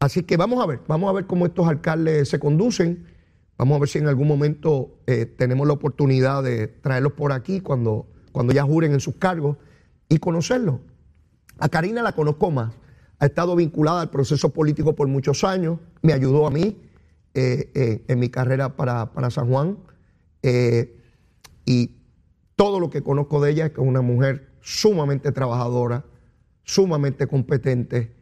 [0.00, 3.06] Así que vamos a ver, vamos a ver cómo estos alcaldes se conducen.
[3.56, 7.60] Vamos a ver si en algún momento eh, tenemos la oportunidad de traerlos por aquí
[7.60, 9.58] cuando, cuando ya juren en sus cargos
[10.08, 10.80] y conocerlos.
[11.58, 12.74] A Karina la conozco más.
[13.20, 16.76] ha estado vinculada al proceso político por muchos años, me ayudó a mí
[17.34, 19.78] eh, eh, en mi carrera para, San Juan.
[21.64, 21.96] Y
[22.56, 26.04] todo lo que conozco de ella es que es una mujer sumamente trabajadora,
[26.64, 28.12] sumamente competente,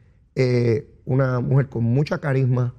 [1.05, 2.75] una mujer con mucha carisma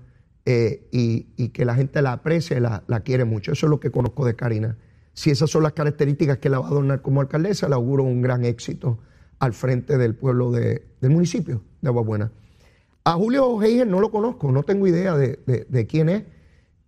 [0.45, 3.51] y, que la gente la aprecia y la, quiere mucho.
[3.51, 4.77] Eso es lo que conozco de Karina.
[5.13, 8.21] Si esas son las características que la va a adornar como alcaldesa, le auguro un
[8.21, 8.99] gran éxito
[9.39, 12.31] al frente del pueblo del municipio de Aguabuena.
[13.05, 16.23] A Julio Heiger no lo conozco, no tengo idea de, quién es.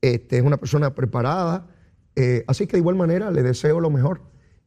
[0.02, 1.68] Este, es una persona preparada,
[2.15, 4.22] eh, así que de igual manera le deseo lo mejor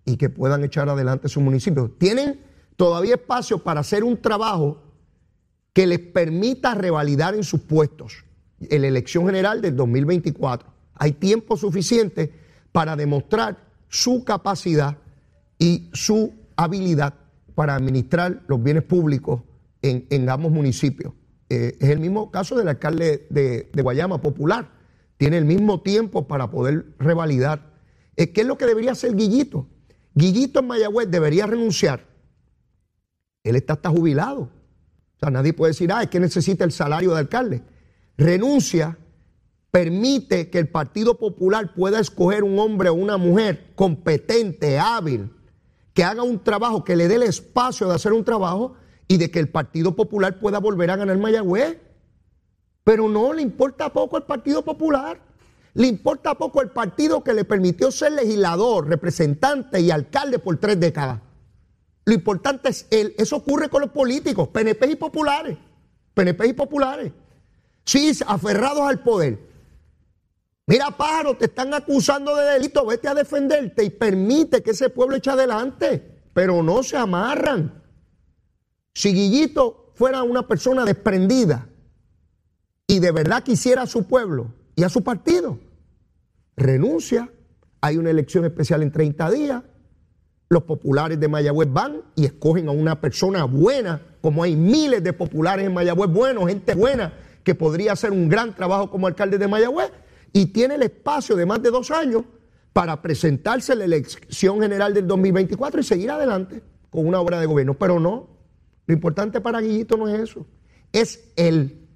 [0.05, 1.91] y que puedan echar adelante su municipio.
[1.97, 2.41] Tienen
[2.77, 4.83] todavía espacio para hacer un trabajo
[5.73, 8.25] que les permita revalidar en sus puestos
[8.61, 10.69] en la elección general del 2024.
[10.95, 12.33] Hay tiempo suficiente
[12.73, 14.99] para demostrar su capacidad
[15.59, 17.15] y su habilidad
[17.55, 19.43] para administrar los bienes públicos
[19.83, 21.13] en, ambos municipios.
[21.49, 24.71] Eh, es el mismo caso del alcalde de, Guayama, popular.
[25.17, 27.73] Tiene el mismo tiempo para poder revalidar.
[28.17, 29.67] Eh, ¿Qué es lo que debería hacer Guillito?
[30.15, 32.07] Guillito en Mayagüez debería renunciar.
[33.43, 34.43] Él está hasta jubilado.
[34.43, 37.63] O sea, nadie puede decir, ah, es que necesita el salario de alcalde.
[38.19, 38.99] Renuncia,
[39.71, 45.31] permite que el Partido Popular pueda escoger un hombre o una mujer competente, hábil,
[45.95, 48.75] que haga un trabajo, que le dé el espacio de hacer un trabajo
[49.07, 51.79] y de que el Partido Popular pueda volver a ganar Mayagüez.
[52.83, 55.21] Pero no le importa poco al Partido Popular.
[55.75, 60.81] Le importa poco el partido que le permitió ser legislador, representante y alcalde por tres
[60.81, 61.21] décadas.
[62.05, 63.15] Lo importante es él.
[63.17, 65.57] Eso ocurre con los políticos, PNP y populares.
[66.15, 67.13] PNP y populares.
[67.89, 69.39] Sí, aferrados al poder.
[70.67, 75.17] Mira, pájaro, te están acusando de delito, vete a defenderte y permite que ese pueblo
[75.17, 77.83] eche adelante, pero no se amarran.
[78.93, 81.67] Si Guillito fuera una persona desprendida
[82.87, 85.59] y de verdad quisiera a su pueblo y a su partido,
[86.59, 87.33] renuncia,
[87.81, 89.63] hay una elección especial en 30 días,
[90.51, 95.15] los populares de Mayagüez van y escogen a una persona buena, como hay miles de
[95.15, 99.49] populares en Mayagüez buenos, gente buena, que podría hacer un gran trabajo como alcalde de
[99.49, 99.91] Mayagüez
[100.33, 102.25] y tiene el espacio de más de dos años
[102.73, 107.47] para presentarse en la elección general del 2024 y seguir adelante con una obra de
[107.47, 107.75] gobierno.
[107.75, 108.29] Pero no,
[108.87, 110.47] lo importante para Guillito no es eso,
[110.93, 111.89] es él.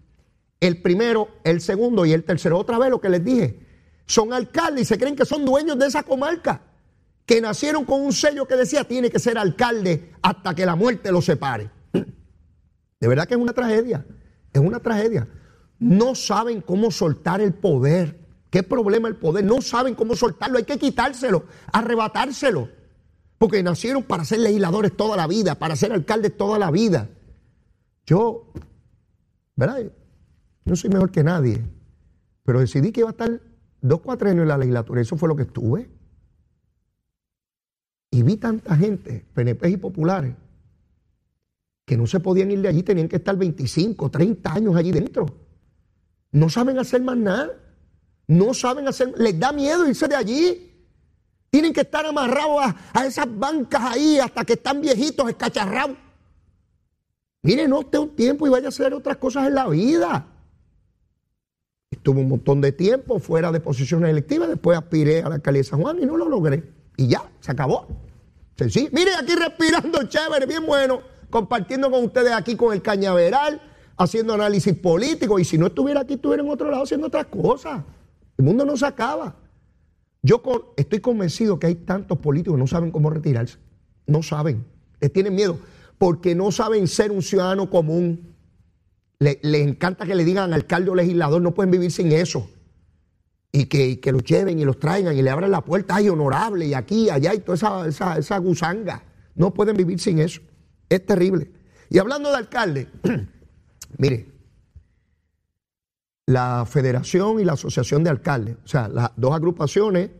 [0.61, 2.59] El primero, el segundo y el tercero.
[2.59, 3.66] Otra vez lo que les dije,
[4.07, 6.62] son alcaldes y se creen que son dueños de esa comarca,
[7.26, 11.11] que nacieron con un sello que decía tiene que ser alcalde hasta que la muerte
[11.11, 11.70] los separe.
[13.00, 14.05] De verdad que es una tragedia,
[14.52, 15.28] es una tragedia.
[15.78, 18.20] No saben cómo soltar el poder.
[18.50, 19.44] ¿Qué problema el poder?
[19.44, 22.68] No saben cómo soltarlo, hay que quitárselo, arrebatárselo.
[23.38, 27.08] Porque nacieron para ser legisladores toda la vida, para ser alcaldes toda la vida.
[28.06, 28.52] Yo,
[29.56, 29.90] ¿verdad?
[30.64, 31.64] No soy mejor que nadie,
[32.44, 33.40] pero decidí que iba a estar
[33.80, 35.00] dos, cuatro años en la legislatura.
[35.00, 35.90] Eso fue lo que estuve.
[38.10, 40.34] Y vi tanta gente, PNP y populares,
[41.84, 45.26] que no se podían ir de allí, tenían que estar 25, 30 años allí dentro.
[46.32, 47.50] No saben hacer más nada.
[48.26, 50.68] No saben hacer, les da miedo irse de allí.
[51.50, 55.96] Tienen que estar amarrados a, esas bancas ahí hasta que están viejitos, escacharrados.
[57.42, 60.26] Mire, no esté un tiempo y vaya a hacer otras cosas en la vida.
[61.90, 65.68] Estuve un montón de tiempo fuera de posiciones electivas, después aspiré a la alcaldía de
[65.68, 66.62] San Juan y no lo logré.
[66.96, 67.86] Y ya, se acabó.
[68.56, 68.88] Sencillo.
[68.92, 73.60] Mire, aquí respirando chévere, bien bueno, compartiendo con ustedes aquí con el cañaveral,
[73.96, 75.38] haciendo análisis político.
[75.38, 77.82] Y si no estuviera aquí, estuviera en otro lado haciendo otras cosas.
[78.36, 79.34] El mundo no se acaba.
[80.22, 80.42] Yo
[80.76, 83.56] estoy convencido que hay tantos políticos que no saben cómo retirarse.
[84.06, 84.64] No saben.
[85.00, 85.58] Les tienen miedo
[85.96, 88.34] porque no saben ser un ciudadano común.
[89.18, 92.46] Les, encanta que le digan alcalde o legislador, no pueden vivir sin eso.
[93.52, 96.74] Y que, los lleven y los traigan y le abran la puerta, ay, honorable, y
[96.74, 99.02] aquí, allá, y toda esa, esa, esa gusanga.
[99.35, 100.42] No pueden vivir sin eso.
[100.92, 101.50] Es terrible.
[101.88, 102.88] Y hablando de alcalde,
[103.96, 104.30] mire,
[106.26, 110.10] la Federación y la Asociación de Alcaldes, o sea, las dos agrupaciones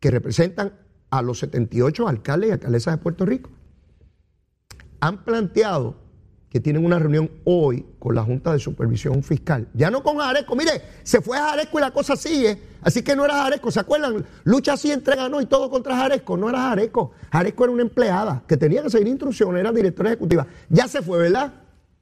[0.00, 0.72] que representan
[1.08, 3.50] a los 78 alcaldes y alcaldesas de Puerto Rico,
[4.98, 5.94] han planteado
[6.52, 9.68] que tienen una reunión hoy con la Junta de Supervisión Fiscal.
[9.72, 13.16] Ya no con Jareco, mire, se fue a Jareco y la cosa sigue, así que
[13.16, 14.26] no era Jareco, ¿se acuerdan?
[14.44, 17.12] Lucha así, entrega no y todo contra Jareco, no era Jareco.
[17.32, 20.46] Jareco era una empleada que tenía que seguir instrucciones, era directora ejecutiva.
[20.68, 21.54] Ya se fue, ¿verdad?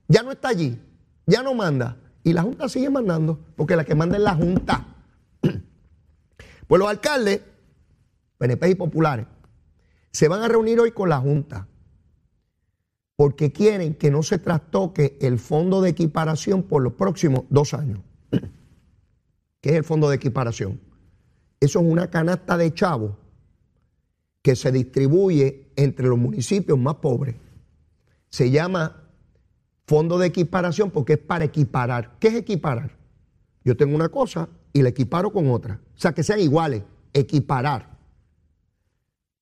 [0.09, 0.83] Ya no está allí,
[1.27, 1.99] ya no manda.
[2.25, 4.85] Y la Junta sigue mandando, porque la que manda es la Junta.
[6.67, 7.41] Pues los alcaldes,
[8.37, 9.27] PNP y populares,
[10.11, 11.69] se van a reunir hoy con la Junta.
[13.21, 18.01] Porque quieren que no se trastoque el fondo de equiparación por los próximos dos años.
[19.61, 20.81] ¿Qué es el fondo de equiparación?
[21.61, 23.17] Eso es una canasta de chavos
[24.41, 27.37] que se distribuye entre los municipios más pobres.
[28.31, 29.03] Se llama
[29.87, 32.17] fondo de equiparación porque es para equiparar.
[32.21, 32.97] ¿Qué es equiparar?
[33.63, 35.79] Yo tengo una cosa y la equiparo con otra.
[35.95, 37.99] O sea, que sean iguales, equiparar.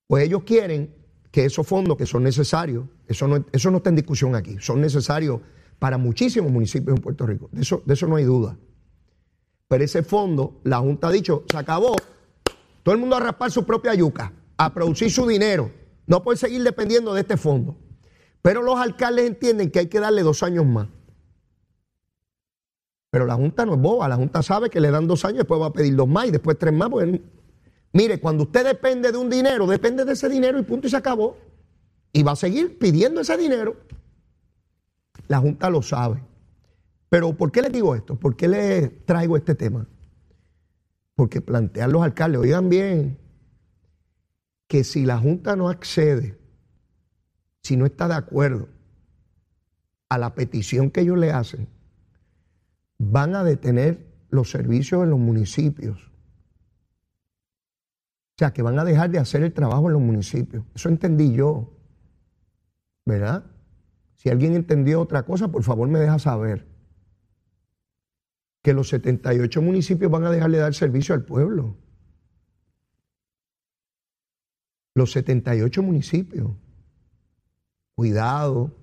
[0.09, 0.93] Pues ellos quieren
[1.31, 4.81] que esos fondos que son necesarios, eso no, eso no está en discusión aquí, son
[4.81, 5.41] necesarios
[5.79, 7.49] para muchísimos municipios en Puerto Rico.
[7.53, 8.57] De eso, de eso no hay duda.
[9.69, 11.95] Pero ese fondo, la Junta ha dicho, se acabó.
[12.83, 15.71] Todo el mundo a raspar su propia yuca, a producir su dinero.
[16.07, 17.77] No puede seguir dependiendo de este fondo.
[18.43, 20.89] Pero los alcaldes entienden que hay que darle dos años más.
[23.11, 25.61] Pero la Junta no es boba, la Junta sabe que le dan dos años, después
[25.61, 26.91] va a pedir dos más y después tres más.
[27.93, 30.97] mire, cuando usted depende de un dinero, depende de ese dinero y punto y se
[30.97, 31.37] acabó.
[32.19, 33.77] Y va a seguir pidiendo ese dinero.
[35.29, 36.21] La Junta lo sabe.
[37.09, 38.17] Pero ¿por qué les digo esto?
[38.17, 39.87] ¿Por qué les traigo este tema?
[41.15, 43.19] Porque plantean los alcaldes, oigan bien,
[44.67, 46.37] que si la Junta no accede,
[47.63, 48.69] si no está de acuerdo
[50.09, 51.69] a la petición que ellos le hacen,
[52.99, 56.01] van a detener los servicios en los municipios.
[58.35, 60.65] O sea, que van a dejar de hacer el trabajo en los municipios.
[60.75, 61.78] Eso entendí yo.
[63.09, 63.43] ¿Verdad?
[64.17, 66.69] Si alguien entendió otra cosa, por favor me deja saber
[68.61, 71.75] que los 78 municipios van a dejar de dar servicio al pueblo.
[74.95, 76.51] Los 78 municipios.
[77.95, 78.77] Cuidado,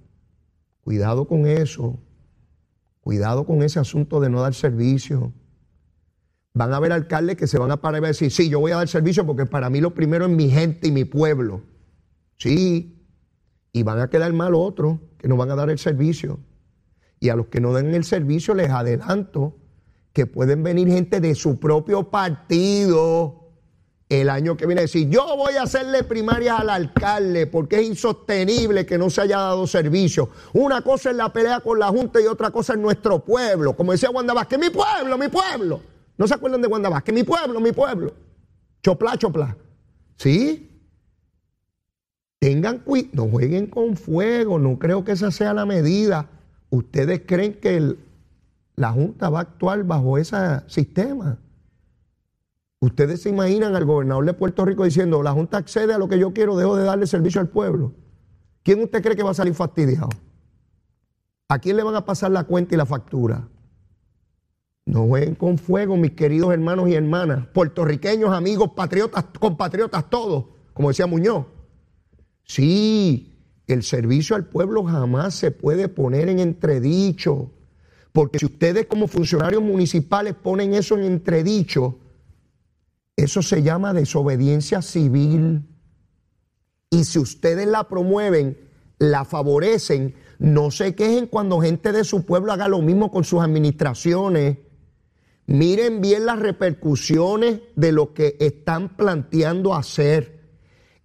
[0.82, 1.99] cuidado con eso.
[3.01, 5.34] Cuidado con ese asunto de no dar servicio.
[6.55, 8.78] Van a haber alcaldes que se van a parar y decir, sí, yo voy a
[8.78, 11.61] dar servicio porque para mí lo primero es mi gente y mi pueblo.
[12.38, 12.95] Sí,
[13.76, 16.39] y van a quedar mal otros que no van a dar el servicio.
[17.19, 19.57] Y a los que no den el servicio les adelanto
[20.13, 23.51] que pueden venir gente de su propio partido
[24.07, 27.88] el año que viene a decir, yo voy a hacerle primarias al alcalde porque es
[27.89, 30.30] insostenible que no se haya dado servicio.
[30.53, 33.76] Una cosa es la pelea con la Junta y otra cosa es nuestro pueblo.
[33.76, 35.82] Como decía Wanda Vázquez, mi pueblo, mi pueblo.
[36.17, 37.13] ¿No se acuerdan de Wanda Vázquez?
[37.13, 38.13] Mi pueblo, mi pueblo.
[38.82, 39.57] Chopla, chopla.
[40.15, 40.74] ¿Sí?
[42.46, 46.30] Tengan cuidado, no jueguen con fuego, no creo que esa sea la medida.
[46.70, 47.96] ¿Ustedes creen que
[48.76, 50.38] la Junta va a actuar bajo ese
[50.68, 51.39] sistema.
[52.80, 56.20] Ustedes se imaginan al gobernador de Puerto Rico diciendo, la Junta accede a lo que
[56.20, 57.93] yo quiero, dejo de darle servicio al pueblo.
[58.62, 60.10] ¿Quién usted cree que va a salir fastidiado?
[61.50, 63.48] ¿A quién le van a pasar la cuenta y la factura?
[64.86, 70.89] No jueguen con fuego, mis queridos hermanos y hermanas, puertorriqueños, amigos, patriotas, compatriotas todos, como
[70.89, 71.55] decía Muñoz.
[72.46, 73.34] Sí,
[73.68, 77.52] el servicio al pueblo jamás se puede poner en entredicho.
[78.12, 82.00] Porque si ustedes como funcionarios municipales ponen eso en entredicho,
[83.16, 85.64] eso se llama desobediencia civil.
[86.89, 88.58] Y si ustedes la promueven,
[89.00, 93.41] la favorecen, no se quejen cuando gente de su pueblo haga lo mismo con sus
[93.41, 94.60] administraciones.
[95.48, 100.35] Miren bien las repercusiones de lo que están planteando hacer.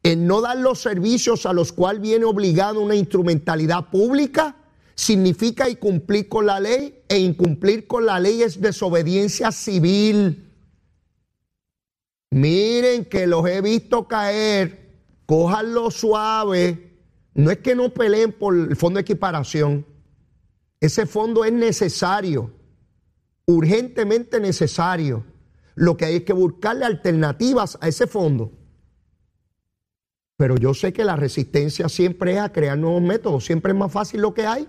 [0.02, 4.56] En no dar los servicios a los cuales viene obligado una instrumentalidad pública,
[4.94, 10.50] significa incumplir con la ley e incumplir con la ley es desobediencia civil.
[12.30, 16.98] Miren que los he visto caer, cójanlo suave.
[17.34, 19.86] No es que no peleen por el fondo de equiparación.
[20.80, 22.52] Ese fondo es necesario,
[23.46, 25.24] urgentemente necesario.
[25.74, 28.52] Lo que hay es que buscarle alternativas a ese fondo.
[30.40, 33.92] Pero yo sé que la resistencia siempre es a crear nuevos métodos, siempre es más
[33.92, 34.66] fácil lo que hay.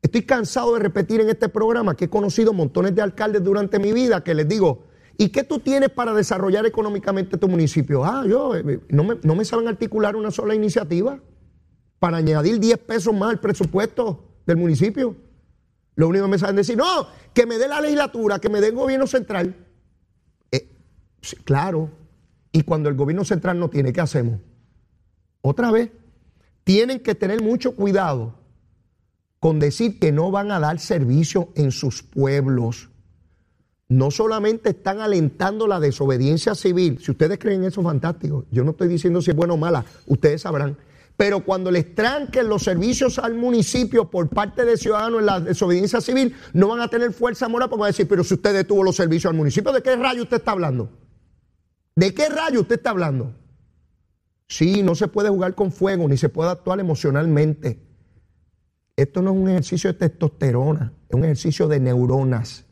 [0.00, 3.92] Estoy cansado de repetir en este programa que he conocido montones de alcaldes durante mi
[3.92, 4.86] vida que les digo,
[5.18, 8.06] ¿y qué tú tienes para desarrollar económicamente tu municipio?
[8.06, 11.20] Ah, yo, eh, no me, no me saben articular una sola iniciativa
[11.98, 15.14] para añadir 10 pesos más al presupuesto del municipio.
[15.94, 18.68] Lo único que me saben decir, no, que me dé la legislatura, que me dé
[18.68, 19.54] el gobierno central.
[20.50, 20.70] Eh,
[21.44, 21.90] claro,
[22.50, 24.40] y cuando el gobierno central no tiene, ¿qué hacemos?
[25.42, 25.90] Otra vez,
[26.64, 28.34] tienen que tener mucho cuidado
[29.38, 32.90] con decir que no van a dar servicio en sus pueblos.
[33.88, 38.44] No solamente están alentando la desobediencia civil, si ustedes creen eso, fantástico.
[38.50, 40.76] Yo no estoy diciendo si es bueno o mala, ustedes sabrán.
[41.16, 46.00] Pero cuando les tranquen los servicios al municipio por parte de ciudadanos en la desobediencia
[46.00, 48.82] civil, no van a tener fuerza moral porque van a decir, pero si usted detuvo
[48.82, 50.90] los servicios al municipio, ¿de qué rayo usted está hablando?
[51.96, 53.34] ¿De qué rayo usted está hablando?
[54.50, 57.86] Sí, no se puede jugar con fuego, ni se puede actuar emocionalmente.
[58.96, 62.64] Esto no es un ejercicio de testosterona, es un ejercicio de neuronas,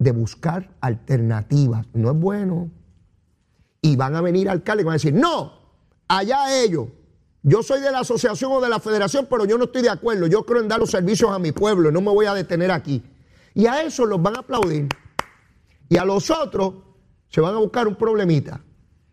[0.00, 1.86] de buscar alternativas.
[1.94, 2.68] No es bueno.
[3.80, 5.52] Y van a venir alcaldes y van a decir, no,
[6.08, 6.88] allá ellos.
[7.44, 10.26] Yo soy de la asociación o de la federación, pero yo no estoy de acuerdo.
[10.26, 13.04] Yo creo en dar los servicios a mi pueblo no me voy a detener aquí.
[13.54, 14.88] Y a eso los van a aplaudir.
[15.88, 16.74] Y a los otros
[17.28, 18.64] se van a buscar un problemita.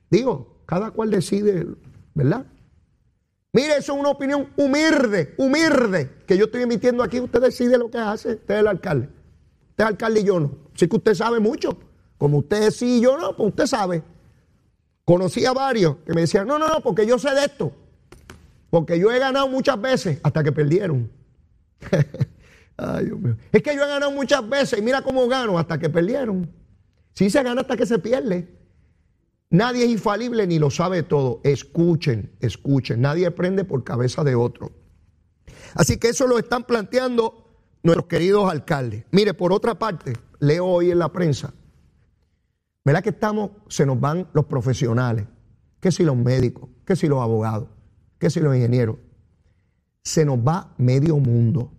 [0.10, 1.66] Digo, cada cual decide,
[2.14, 2.46] ¿verdad?
[3.54, 7.20] Mire, eso es una opinión humilde, humilde, que yo estoy emitiendo aquí.
[7.20, 9.10] Usted decide lo que hace, usted es el alcalde.
[9.72, 10.52] Usted es alcalde y yo no.
[10.76, 11.76] Así que usted sabe mucho.
[12.20, 14.04] Como usted sí y yo no, pues usted sabe.
[15.06, 17.72] Conocí a varios que me decían, no, no, no, porque yo sé de esto.
[18.70, 21.10] Porque yo he ganado muchas veces hasta que perdieron.
[22.78, 23.38] Ay, Dios mío.
[23.52, 26.48] Es que yo he ganado muchas veces y mira cómo gano hasta que perdieron.
[27.14, 28.59] Sí se gana hasta que se pierde.
[29.52, 31.42] Nadie es infalible ni lo sabe todo.
[31.44, 33.02] Escuchen, escuchen.
[33.02, 34.72] Nadie aprende por cabeza de otro.
[35.74, 37.48] Así que eso lo están planteando
[37.82, 39.06] nuestros queridos alcaldes.
[39.12, 41.54] Mire, por otra parte, leo hoy en la prensa,
[42.86, 45.26] ¿verdad que estamos, se nos van los profesionales?
[45.80, 46.70] ¿Qué si los médicos?
[46.86, 47.70] ¿Qué si los abogados?
[48.20, 48.98] ¿Qué si los ingenieros?
[50.04, 51.72] Se nos va medio mundo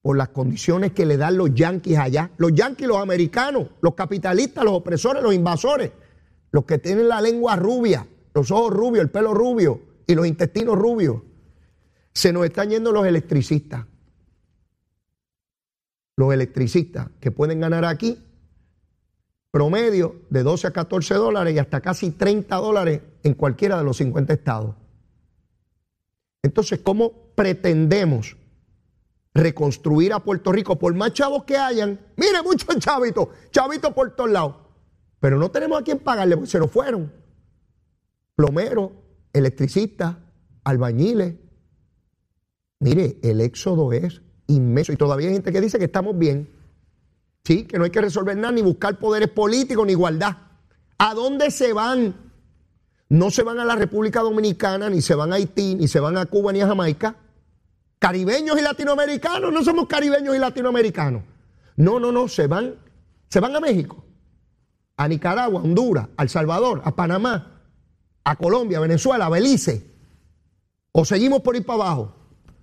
[0.00, 2.30] por las condiciones que le dan los yanquis allá.
[2.36, 5.92] Los yanquis, los americanos, los capitalistas, los opresores, los invasores
[6.52, 10.78] los que tienen la lengua rubia, los ojos rubios, el pelo rubio y los intestinos
[10.78, 11.22] rubios.
[12.12, 13.86] Se nos están yendo los electricistas.
[16.16, 18.22] Los electricistas que pueden ganar aquí
[19.50, 23.96] promedio de 12 a 14 dólares y hasta casi 30 dólares en cualquiera de los
[23.96, 24.76] 50 estados.
[26.42, 28.36] Entonces, ¿cómo pretendemos
[29.32, 31.98] reconstruir a Puerto Rico por más chavos que hayan?
[32.16, 34.61] Mire, muchos chavitos, chavitos por todos lados.
[35.22, 37.12] Pero no tenemos a quién pagarle porque se nos fueron.
[38.34, 38.90] Plomeros,
[39.32, 40.16] electricistas,
[40.64, 41.36] albañiles.
[42.80, 46.50] Mire, el éxodo es inmenso y todavía hay gente que dice que estamos bien.
[47.44, 50.38] Sí, que no hay que resolver nada, ni buscar poderes políticos, ni igualdad.
[50.98, 52.32] ¿A dónde se van?
[53.08, 56.16] No se van a la República Dominicana, ni se van a Haití, ni se van
[56.16, 57.14] a Cuba, ni a Jamaica.
[58.00, 61.22] Caribeños y latinoamericanos, no somos caribeños y latinoamericanos.
[61.76, 62.74] No, no, no, se van,
[63.28, 64.04] se van a México
[65.02, 67.60] a Nicaragua, a Honduras, a El Salvador, a Panamá,
[68.22, 69.90] a Colombia, a Venezuela, a Belice.
[70.92, 72.14] O seguimos por ir para abajo.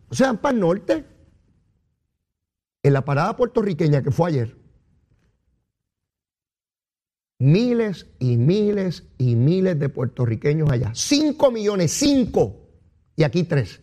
[0.07, 1.05] O sea, para el norte.
[2.81, 4.57] En la parada puertorriqueña que fue ayer,
[7.39, 10.91] miles y miles y miles de puertorriqueños allá.
[10.95, 12.69] Cinco millones, cinco.
[13.17, 13.81] Y aquí tres.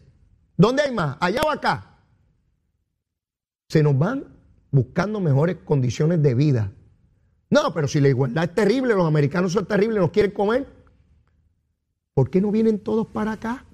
[0.57, 1.19] ¿Dónde hay más?
[1.21, 2.01] ¿Allá o acá?
[3.69, 4.25] Se nos van
[4.71, 6.73] buscando mejores condiciones de vida.
[7.57, 10.67] No, pero si la igualdad es terrible, los americanos son terribles, nos quieren comer,
[12.13, 13.65] ¿por qué no vienen todos para acá?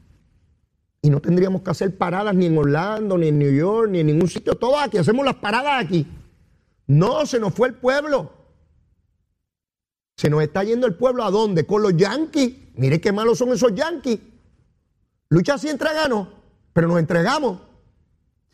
[1.00, 4.06] Y no tendríamos que hacer paradas ni en Orlando, ni en New York, ni en
[4.06, 6.06] ningún sitio, todos aquí, hacemos las paradas aquí.
[6.86, 8.30] No, se nos fue el pueblo.
[10.16, 11.66] Se nos está yendo el pueblo a dónde?
[11.66, 12.54] Con los yanquis.
[12.76, 14.20] Mire qué malos son esos yanquis.
[15.28, 16.28] Lucha así entregamos,
[16.72, 17.58] pero nos entregamos.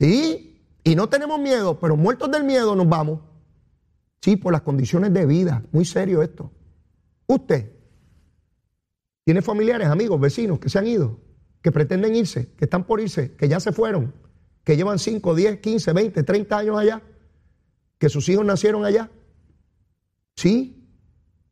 [0.01, 0.65] ¿Sí?
[0.85, 3.28] Y no tenemos miedo, pero muertos del miedo nos vamos.
[4.21, 5.63] Sí, por las condiciones de vida.
[5.73, 6.51] Muy serio esto.
[7.27, 7.73] Usted
[9.25, 11.21] tiene familiares, amigos, vecinos que se han ido,
[11.61, 14.15] que pretenden irse, que están por irse, que ya se fueron,
[14.65, 17.03] que llevan 5, 10, 15, 20, 30 años allá,
[17.99, 19.11] que sus hijos nacieron allá.
[20.35, 20.89] Sí,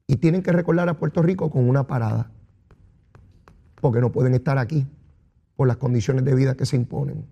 [0.07, 2.31] y tienen que recordar a Puerto Rico con una parada,
[3.81, 4.87] porque no pueden estar aquí
[5.55, 7.27] por las condiciones de vida que se imponen.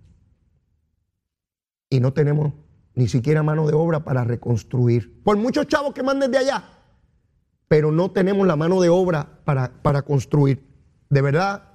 [1.88, 2.52] Y no tenemos
[2.94, 5.22] ni siquiera mano de obra para reconstruir.
[5.22, 6.64] Por muchos chavos que manden de allá,
[7.68, 10.66] pero no tenemos la mano de obra para, para construir.
[11.10, 11.70] De verdad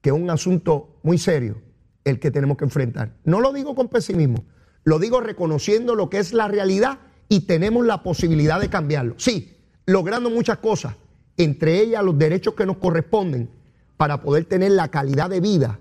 [0.00, 1.62] que es un asunto muy serio
[2.04, 3.16] el que tenemos que enfrentar.
[3.24, 4.44] No lo digo con pesimismo,
[4.84, 6.98] lo digo reconociendo lo que es la realidad
[7.28, 9.14] y tenemos la posibilidad de cambiarlo.
[9.18, 9.56] Sí,
[9.86, 10.94] logrando muchas cosas,
[11.36, 13.50] entre ellas los derechos que nos corresponden
[13.96, 15.80] para poder tener la calidad de vida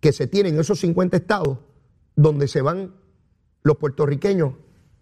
[0.00, 1.58] que se tiene en esos 50 estados
[2.16, 2.94] donde se van
[3.62, 4.54] los puertorriqueños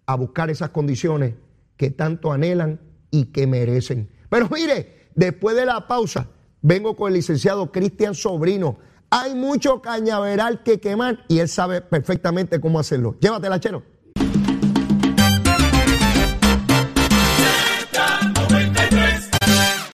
[0.07, 1.35] a buscar esas condiciones
[1.77, 2.81] que tanto anhelan
[3.11, 4.09] y que merecen.
[4.29, 6.29] Pero mire, después de la pausa,
[6.63, 8.79] vengo con el licenciado Cristian Sobrino.
[9.11, 13.17] Hay mucho cañaveral que quemar y él sabe perfectamente cómo hacerlo.
[13.21, 13.83] Llévatela, chero.